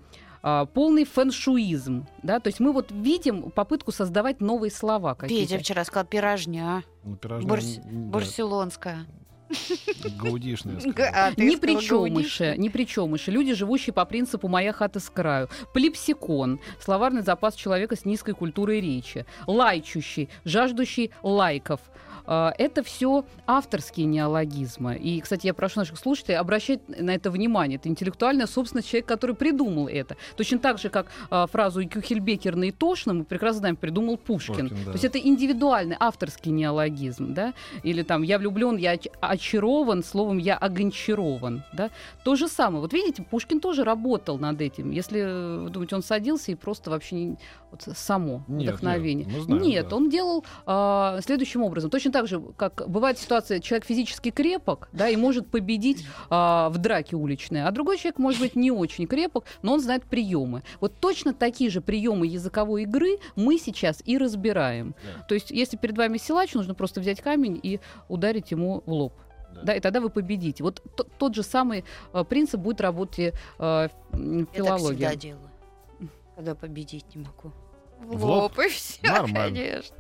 А, 0.43 0.67
полный 0.67 1.05
фэншуизм, 1.05 2.07
да, 2.23 2.41
то 2.41 2.49
есть 2.49 2.61
мы 2.61 2.73
вот 2.73 2.91
видим 2.93 3.51
попытку 3.51 3.93
создавать 3.93 4.41
новые 4.41 4.71
слова 4.71 5.15
какие-то. 5.15 5.53
Петя 5.53 5.63
вчера 5.63 5.85
сказал 5.85 6.07
пирожня. 6.07 6.83
Ну, 7.05 7.17
пирожное, 7.17 7.51
Барс- 7.51 7.79
м, 7.85 8.11
да, 8.11 8.19
Барселонская. 8.19 9.07
гаудишное, 10.19 10.75
я 10.75 10.81
Г- 10.81 10.93
сказал. 10.93 11.13
а 11.15 11.33
сказала 11.33 11.57
причемыши, 11.59 12.55
не 12.59 12.71
причемыши. 12.71 13.31
Люди, 13.31 13.55
живущие 13.55 13.93
по 13.93 14.05
принципу 14.05 14.49
«моя 14.49 14.73
хата 14.73 15.01
с 15.01 15.09
краю». 15.11 15.49
Плипсикон. 15.75 16.61
Словарный 16.81 17.23
запас 17.23 17.55
человека 17.55 17.97
с 17.97 18.05
низкой 18.05 18.35
культурой 18.35 18.81
речи. 18.81 19.25
Лайчущий, 19.47 20.29
жаждущий 20.45 21.11
лайков. 21.23 21.81
А, 22.31 22.53
Это 22.59 22.83
все 22.83 23.25
авторские 23.47 24.05
неологизмы. 24.07 24.97
И, 24.97 25.19
кстати, 25.21 25.47
я 25.47 25.55
прошу 25.55 25.81
наших 25.81 25.99
слушателей 25.99 26.37
обращать 26.37 26.81
на 26.89 27.15
это 27.15 27.31
внимание. 27.31 27.77
Это 27.79 27.89
интеллектуальная 27.89 28.47
собственность 28.47 28.89
человека, 28.89 29.09
который 29.15 29.35
придумал 29.35 29.89
это. 29.89 30.17
Точно 30.37 30.59
так 30.59 30.79
же, 30.79 30.91
как 30.91 31.07
а, 31.31 31.47
фразу 31.47 31.83
«Кюхельбекер 31.89 32.59
и 32.59 32.71
тошно» 32.71 33.15
мы 33.15 33.25
прекрасно 33.25 33.61
знаем, 33.61 33.77
придумал 33.77 34.19
Пушкин. 34.19 34.69
Пушкин, 34.69 34.79
да. 34.85 34.85
То 34.85 34.93
есть 34.93 35.05
это 35.05 35.19
индивидуальный 35.19 35.97
авторский 35.99 36.53
неологизм. 36.53 37.33
Да? 37.33 37.55
Или 37.83 38.03
там 38.03 38.23
«я 38.23 38.39
влюблен, 38.39 38.77
я 38.77 38.95
оч- 38.95 39.11
очарован», 39.21 40.05
словом 40.05 40.37
«я 40.37 40.57
огончарован». 40.57 41.63
Да? 41.73 41.89
То 42.25 42.37
же 42.37 42.47
самое. 42.49 42.83
Вот 42.83 42.93
видите, 42.93 43.23
Пушкин 43.23 43.61
тоже 43.61 43.85
работал 43.85 44.39
над 44.39 44.61
этим. 44.61 44.91
Если 44.91 45.21
э, 45.23 45.59
вы 45.65 45.71
думаете, 45.71 45.97
он 45.97 46.03
садился 46.03 46.53
и 46.53 46.55
просто 46.55 46.91
вообще 46.91 47.15
не- 47.17 47.39
вот 47.71 47.83
само 47.97 48.43
Нет, 48.49 48.69
вдохновение. 48.71 49.25
нет, 49.27 49.43
знаем, 49.43 49.63
Нет, 49.63 49.89
да. 49.89 49.97
он 49.97 50.11
делал 50.11 50.45
а, 50.67 51.21
следующим 51.23 51.63
образом. 51.63 51.91
Точно 51.91 52.11
так 52.13 52.18
же, 52.27 52.43
как 52.57 52.89
бывает 52.89 53.19
ситуация, 53.19 53.61
человек 53.61 53.85
физически 53.87 54.31
крепок, 54.31 54.89
да, 54.93 55.09
и 55.09 55.17
может 55.17 55.49
победить 55.49 56.07
а, 56.31 56.69
в 56.71 56.79
драке 56.79 57.17
уличной, 57.17 57.65
а 57.65 57.71
другой 57.71 57.99
человек 57.99 58.19
может 58.19 58.41
быть 58.41 58.57
не 58.57 58.71
очень 58.71 59.07
крепок, 59.07 59.45
но 59.63 59.75
он 59.75 59.81
знает 59.81 60.05
приемы. 60.05 60.63
Вот 60.81 60.95
точно 61.01 61.35
такие 61.35 61.71
же 61.71 61.81
приемы 61.81 62.27
языковой 62.27 62.83
игры 62.83 63.19
мы 63.37 63.59
сейчас 63.59 64.03
и 64.05 64.19
разбираем. 64.19 64.95
Да. 65.03 65.23
То 65.25 65.35
есть, 65.35 65.51
если 65.51 65.77
перед 65.77 65.97
вами 65.97 66.19
силач, 66.19 66.55
нужно 66.55 66.75
просто 66.75 67.01
взять 67.01 67.21
камень 67.21 67.59
и 67.63 67.81
ударить 68.09 68.51
ему 68.51 68.83
в 68.87 68.93
лоб. 68.93 69.13
Да. 69.55 69.63
да, 69.63 69.75
и 69.75 69.81
тогда 69.81 70.01
вы 70.01 70.11
победите. 70.11 70.63
Вот 70.63 70.83
т- 70.97 71.05
тот 71.19 71.35
же 71.35 71.43
самый 71.43 71.85
э, 72.13 72.25
принцип 72.25 72.61
будет 72.61 72.79
в 72.79 72.83
работе 72.83 73.33
э, 73.59 73.89
филологии. 74.13 74.55
Я 74.57 74.65
так 74.65 74.81
всегда 74.81 75.15
делаю, 75.17 75.51
когда 76.37 76.55
победить 76.55 77.15
не 77.15 77.23
могу. 77.23 77.53
В 78.01 78.25
лоб, 78.25 78.59
и 78.59 78.69
все, 78.69 79.01
Нормально. 79.03 79.59
конечно. 79.59 79.97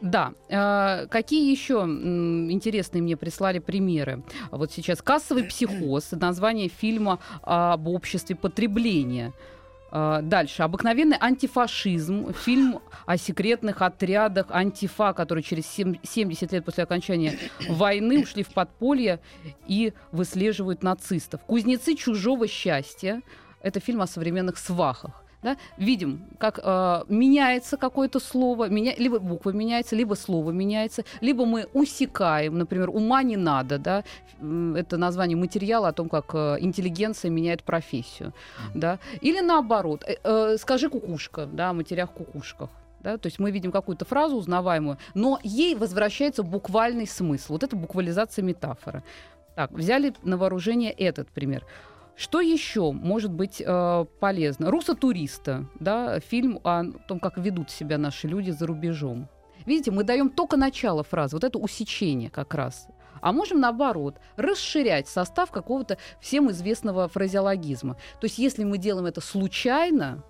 Да. 0.00 0.32
Э, 0.48 1.06
какие 1.08 1.50
еще 1.50 1.82
интересные 1.84 3.02
мне 3.02 3.16
прислали 3.16 3.58
примеры? 3.58 4.22
Вот 4.50 4.72
сейчас 4.72 5.02
«Кассовый 5.02 5.44
психоз», 5.44 6.12
название 6.12 6.68
фильма 6.68 7.18
об 7.42 7.86
обществе 7.88 8.34
потребления. 8.34 9.32
Э, 9.92 10.20
дальше. 10.22 10.62
Обыкновенный 10.62 11.16
антифашизм. 11.20 12.32
Фильм 12.32 12.80
о 13.06 13.16
секретных 13.16 13.82
отрядах 13.82 14.46
антифа, 14.50 15.12
которые 15.12 15.42
через 15.42 15.66
70 15.66 16.52
лет 16.52 16.64
после 16.64 16.84
окончания 16.84 17.38
войны 17.68 18.22
ушли 18.22 18.42
в 18.42 18.48
подполье 18.48 19.20
и 19.66 19.92
выслеживают 20.12 20.82
нацистов. 20.82 21.42
«Кузнецы 21.46 21.94
чужого 21.94 22.46
счастья». 22.46 23.22
Это 23.62 23.78
фильм 23.78 24.00
о 24.00 24.06
современных 24.06 24.56
свахах 24.56 25.19
да, 25.42 25.56
видим, 25.76 26.24
как 26.38 26.60
э, 26.62 27.04
меняется 27.08 27.76
какое-то 27.76 28.20
слово, 28.20 28.68
меня, 28.68 28.94
либо 28.96 29.18
буква 29.18 29.50
меняется, 29.50 29.96
либо 29.96 30.14
слово 30.14 30.50
меняется, 30.50 31.04
либо 31.20 31.46
мы 31.46 31.66
усекаем, 31.72 32.58
например, 32.58 32.90
ума 32.90 33.22
не 33.22 33.36
надо, 33.36 33.78
да, 33.78 34.04
это 34.76 34.96
название 34.96 35.36
материала 35.36 35.88
о 35.88 35.92
том, 35.92 36.08
как 36.08 36.34
э, 36.34 36.56
интеллигенция 36.60 37.30
меняет 37.30 37.62
профессию, 37.62 38.28
mm-hmm. 38.28 38.78
да, 38.78 38.98
или 39.20 39.40
наоборот, 39.40 40.04
э, 40.06 40.16
э, 40.22 40.56
скажи 40.58 40.88
кукушка, 40.90 41.46
да, 41.46 41.70
о 41.70 41.72
матерях-кукушках. 41.72 42.70
Да, 43.02 43.16
то 43.16 43.28
есть 43.28 43.38
мы 43.38 43.50
видим 43.50 43.72
какую-то 43.72 44.04
фразу 44.04 44.36
узнаваемую, 44.36 44.98
но 45.14 45.38
ей 45.42 45.74
возвращается 45.74 46.42
буквальный 46.42 47.06
смысл. 47.06 47.54
Вот 47.54 47.62
это 47.62 47.74
буквализация 47.74 48.42
метафоры. 48.42 49.02
Так, 49.54 49.72
взяли 49.72 50.12
на 50.22 50.36
вооружение 50.36 50.90
этот 50.90 51.28
пример. 51.30 51.64
Что 52.20 52.42
еще 52.42 52.92
может 52.92 53.32
быть 53.32 53.62
э, 53.64 54.04
полезно? 54.20 54.70
Руса 54.70 54.94
туриста, 54.94 55.64
да, 55.76 56.20
фильм 56.20 56.60
о 56.64 56.84
том, 57.08 57.18
как 57.18 57.38
ведут 57.38 57.70
себя 57.70 57.96
наши 57.96 58.28
люди 58.28 58.50
за 58.50 58.66
рубежом. 58.66 59.26
Видите, 59.64 59.90
мы 59.90 60.04
даем 60.04 60.28
только 60.28 60.58
начало 60.58 61.02
фразы, 61.02 61.36
вот 61.36 61.44
это 61.44 61.58
усечение 61.58 62.28
как 62.28 62.52
раз. 62.52 62.88
А 63.22 63.32
можем, 63.32 63.58
наоборот, 63.60 64.16
расширять 64.36 65.08
состав 65.08 65.50
какого-то 65.50 65.96
всем 66.20 66.50
известного 66.50 67.08
фразеологизма. 67.08 67.94
То 68.20 68.26
есть, 68.26 68.36
если 68.36 68.64
мы 68.64 68.76
делаем 68.76 69.06
это 69.06 69.22
случайно, 69.22 70.22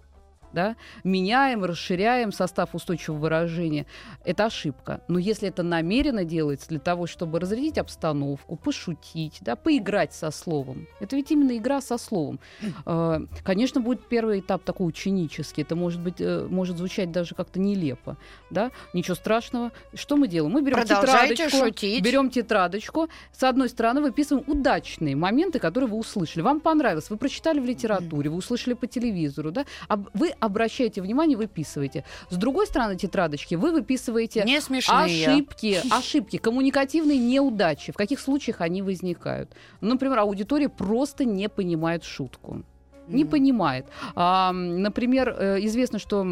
да, 0.53 0.77
меняем, 1.05 1.65
расширяем 1.65 2.33
состав 2.33 2.75
устойчивого 2.75 3.19
выражения, 3.19 3.87
это 4.25 4.47
ошибка. 4.47 5.01
Но 5.09 5.19
если 5.19 5.49
это 5.49 5.63
намеренно 5.63 6.25
делается 6.25 6.69
для 6.69 6.79
того, 6.79 7.07
чтобы 7.07 7.41
разрядить 7.41 7.79
обстановку, 7.79 8.57
пошутить, 8.57 9.39
да, 9.41 9.57
поиграть 9.57 10.13
со 10.13 10.31
словом, 10.31 10.87
это 11.01 11.17
ведь 11.17 11.31
именно 11.31 11.57
игра 11.57 11.81
со 11.81 11.99
словом. 11.99 12.41
Э, 12.87 13.21
конечно, 13.45 13.81
будет 13.81 14.09
первый 14.09 14.41
этап 14.41 14.63
такой 14.65 14.89
ученический, 14.89 15.63
это 15.63 15.77
может 15.77 16.01
быть, 16.01 16.21
э, 16.21 16.47
может 16.49 16.79
звучать 16.79 17.13
даже 17.13 17.35
как-то 17.35 17.61
нелепо, 17.61 18.17
да, 18.51 18.71
ничего 18.93 19.15
страшного. 19.15 19.73
Что 19.95 20.17
мы 20.17 20.29
делаем? 20.29 20.53
Мы 20.53 20.63
берем 20.63 20.85
тетрадочку, 20.85 21.67
шутить. 21.67 22.05
берем 22.05 22.31
тетрадочку, 22.31 23.09
с 23.33 23.43
одной 23.43 23.69
стороны 23.69 24.01
выписываем 24.01 24.45
удачные 24.47 25.17
моменты, 25.17 25.59
которые 25.59 25.89
вы 25.89 25.97
услышали. 25.97 26.43
Вам 26.43 26.61
понравилось, 26.61 27.11
вы 27.11 27.17
прочитали 27.17 27.61
в 27.61 27.65
литературе, 27.65 28.31
вы 28.31 28.37
услышали 28.37 28.75
по 28.75 28.87
телевизору, 28.87 29.51
да, 29.51 29.65
а 29.89 29.97
вы 30.15 30.33
обращаете 30.41 31.03
внимание, 31.03 31.37
выписываете. 31.37 32.05
С 32.31 32.37
другой 32.37 32.67
стороны 32.67 32.97
тетрадочки 32.97 33.55
вы 33.55 33.73
выписываете 33.73 34.45
не 34.45 34.59
ошибки, 34.59 35.81
ошибки, 35.91 36.39
коммуникативные 36.39 37.19
неудачи. 37.19 37.93
В 37.93 37.97
каких 37.97 38.21
случаях 38.21 38.61
они 38.61 38.83
возникают? 38.83 39.51
Например, 39.81 40.21
аудитория 40.21 40.69
просто 40.69 41.25
не 41.25 41.49
понимает 41.49 42.05
шутку 42.05 42.65
не 43.09 43.25
понимает. 43.25 43.87
А, 44.15 44.53
например, 44.53 45.35
э, 45.37 45.59
известно, 45.67 45.99
что 45.99 46.25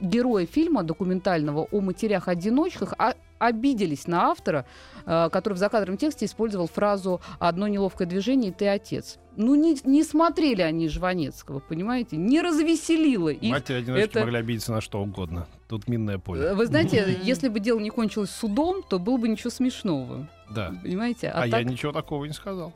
герои 0.00 0.46
фильма 0.46 0.82
документального 0.82 1.68
о 1.70 1.80
матерях-одиночках 1.80 2.94
а, 2.98 3.14
обиделись 3.38 4.06
на 4.06 4.26
автора, 4.30 4.66
э, 5.06 5.28
который 5.30 5.54
в 5.54 5.58
закадровом 5.58 5.98
тексте 5.98 6.26
использовал 6.26 6.68
фразу 6.68 7.20
«одно 7.38 7.68
неловкое 7.68 8.06
движение, 8.06 8.50
и 8.50 8.54
ты 8.54 8.68
отец» 8.68 9.18
ну 9.38 9.54
не, 9.54 9.78
не 9.84 10.02
смотрели 10.02 10.62
они 10.62 10.88
Жванецкого, 10.88 11.60
понимаете? 11.60 12.16
Не 12.16 12.42
развеселило 12.42 13.28
их. 13.28 13.52
Матери-одиночки 13.52 14.04
это... 14.04 14.20
могли 14.20 14.38
обидеться 14.38 14.72
на 14.72 14.80
что 14.80 15.00
угодно. 15.00 15.46
Тут 15.68 15.86
минное 15.86 16.18
поле. 16.18 16.54
Вы 16.54 16.66
знаете, 16.66 17.16
если 17.22 17.48
бы 17.48 17.60
дело 17.60 17.78
не 17.78 17.90
кончилось 17.90 18.30
судом, 18.30 18.82
то 18.82 18.98
было 18.98 19.16
бы 19.16 19.28
ничего 19.28 19.50
смешного. 19.50 20.28
Да. 20.50 20.74
Понимаете? 20.82 21.28
А, 21.28 21.44
а 21.44 21.48
так... 21.48 21.60
я 21.60 21.62
ничего 21.62 21.92
такого 21.92 22.24
не 22.24 22.32
сказал. 22.32 22.74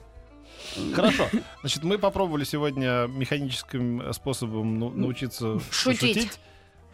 Хорошо. 0.94 1.26
Значит, 1.60 1.82
мы 1.82 1.98
попробовали 1.98 2.44
сегодня 2.44 3.08
механическим 3.08 4.12
способом 4.12 4.78
ну, 4.78 4.90
научиться 4.90 5.58
шутить. 5.70 6.14
шутить. 6.14 6.40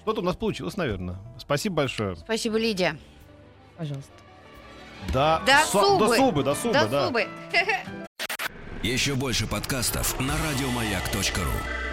Что-то 0.02 0.22
у 0.22 0.24
нас 0.24 0.36
получилось, 0.36 0.78
наверное. 0.78 1.18
Спасибо 1.38 1.76
большое. 1.76 2.16
Спасибо, 2.16 2.56
Лидия. 2.56 2.96
Пожалуйста. 3.78 4.10
Да, 5.12 5.38
до 5.46 5.58
со- 5.64 5.80
субы. 5.80 6.08
До 6.08 6.16
субы, 6.16 6.42
до 6.42 6.54
субы, 6.54 6.74
до 6.74 6.88
да. 6.88 7.06
Субы. 7.06 7.28
Еще 8.82 9.14
больше 9.14 9.46
подкастов 9.46 10.18
на 10.20 10.34
радиомаяк.ру 10.36 11.87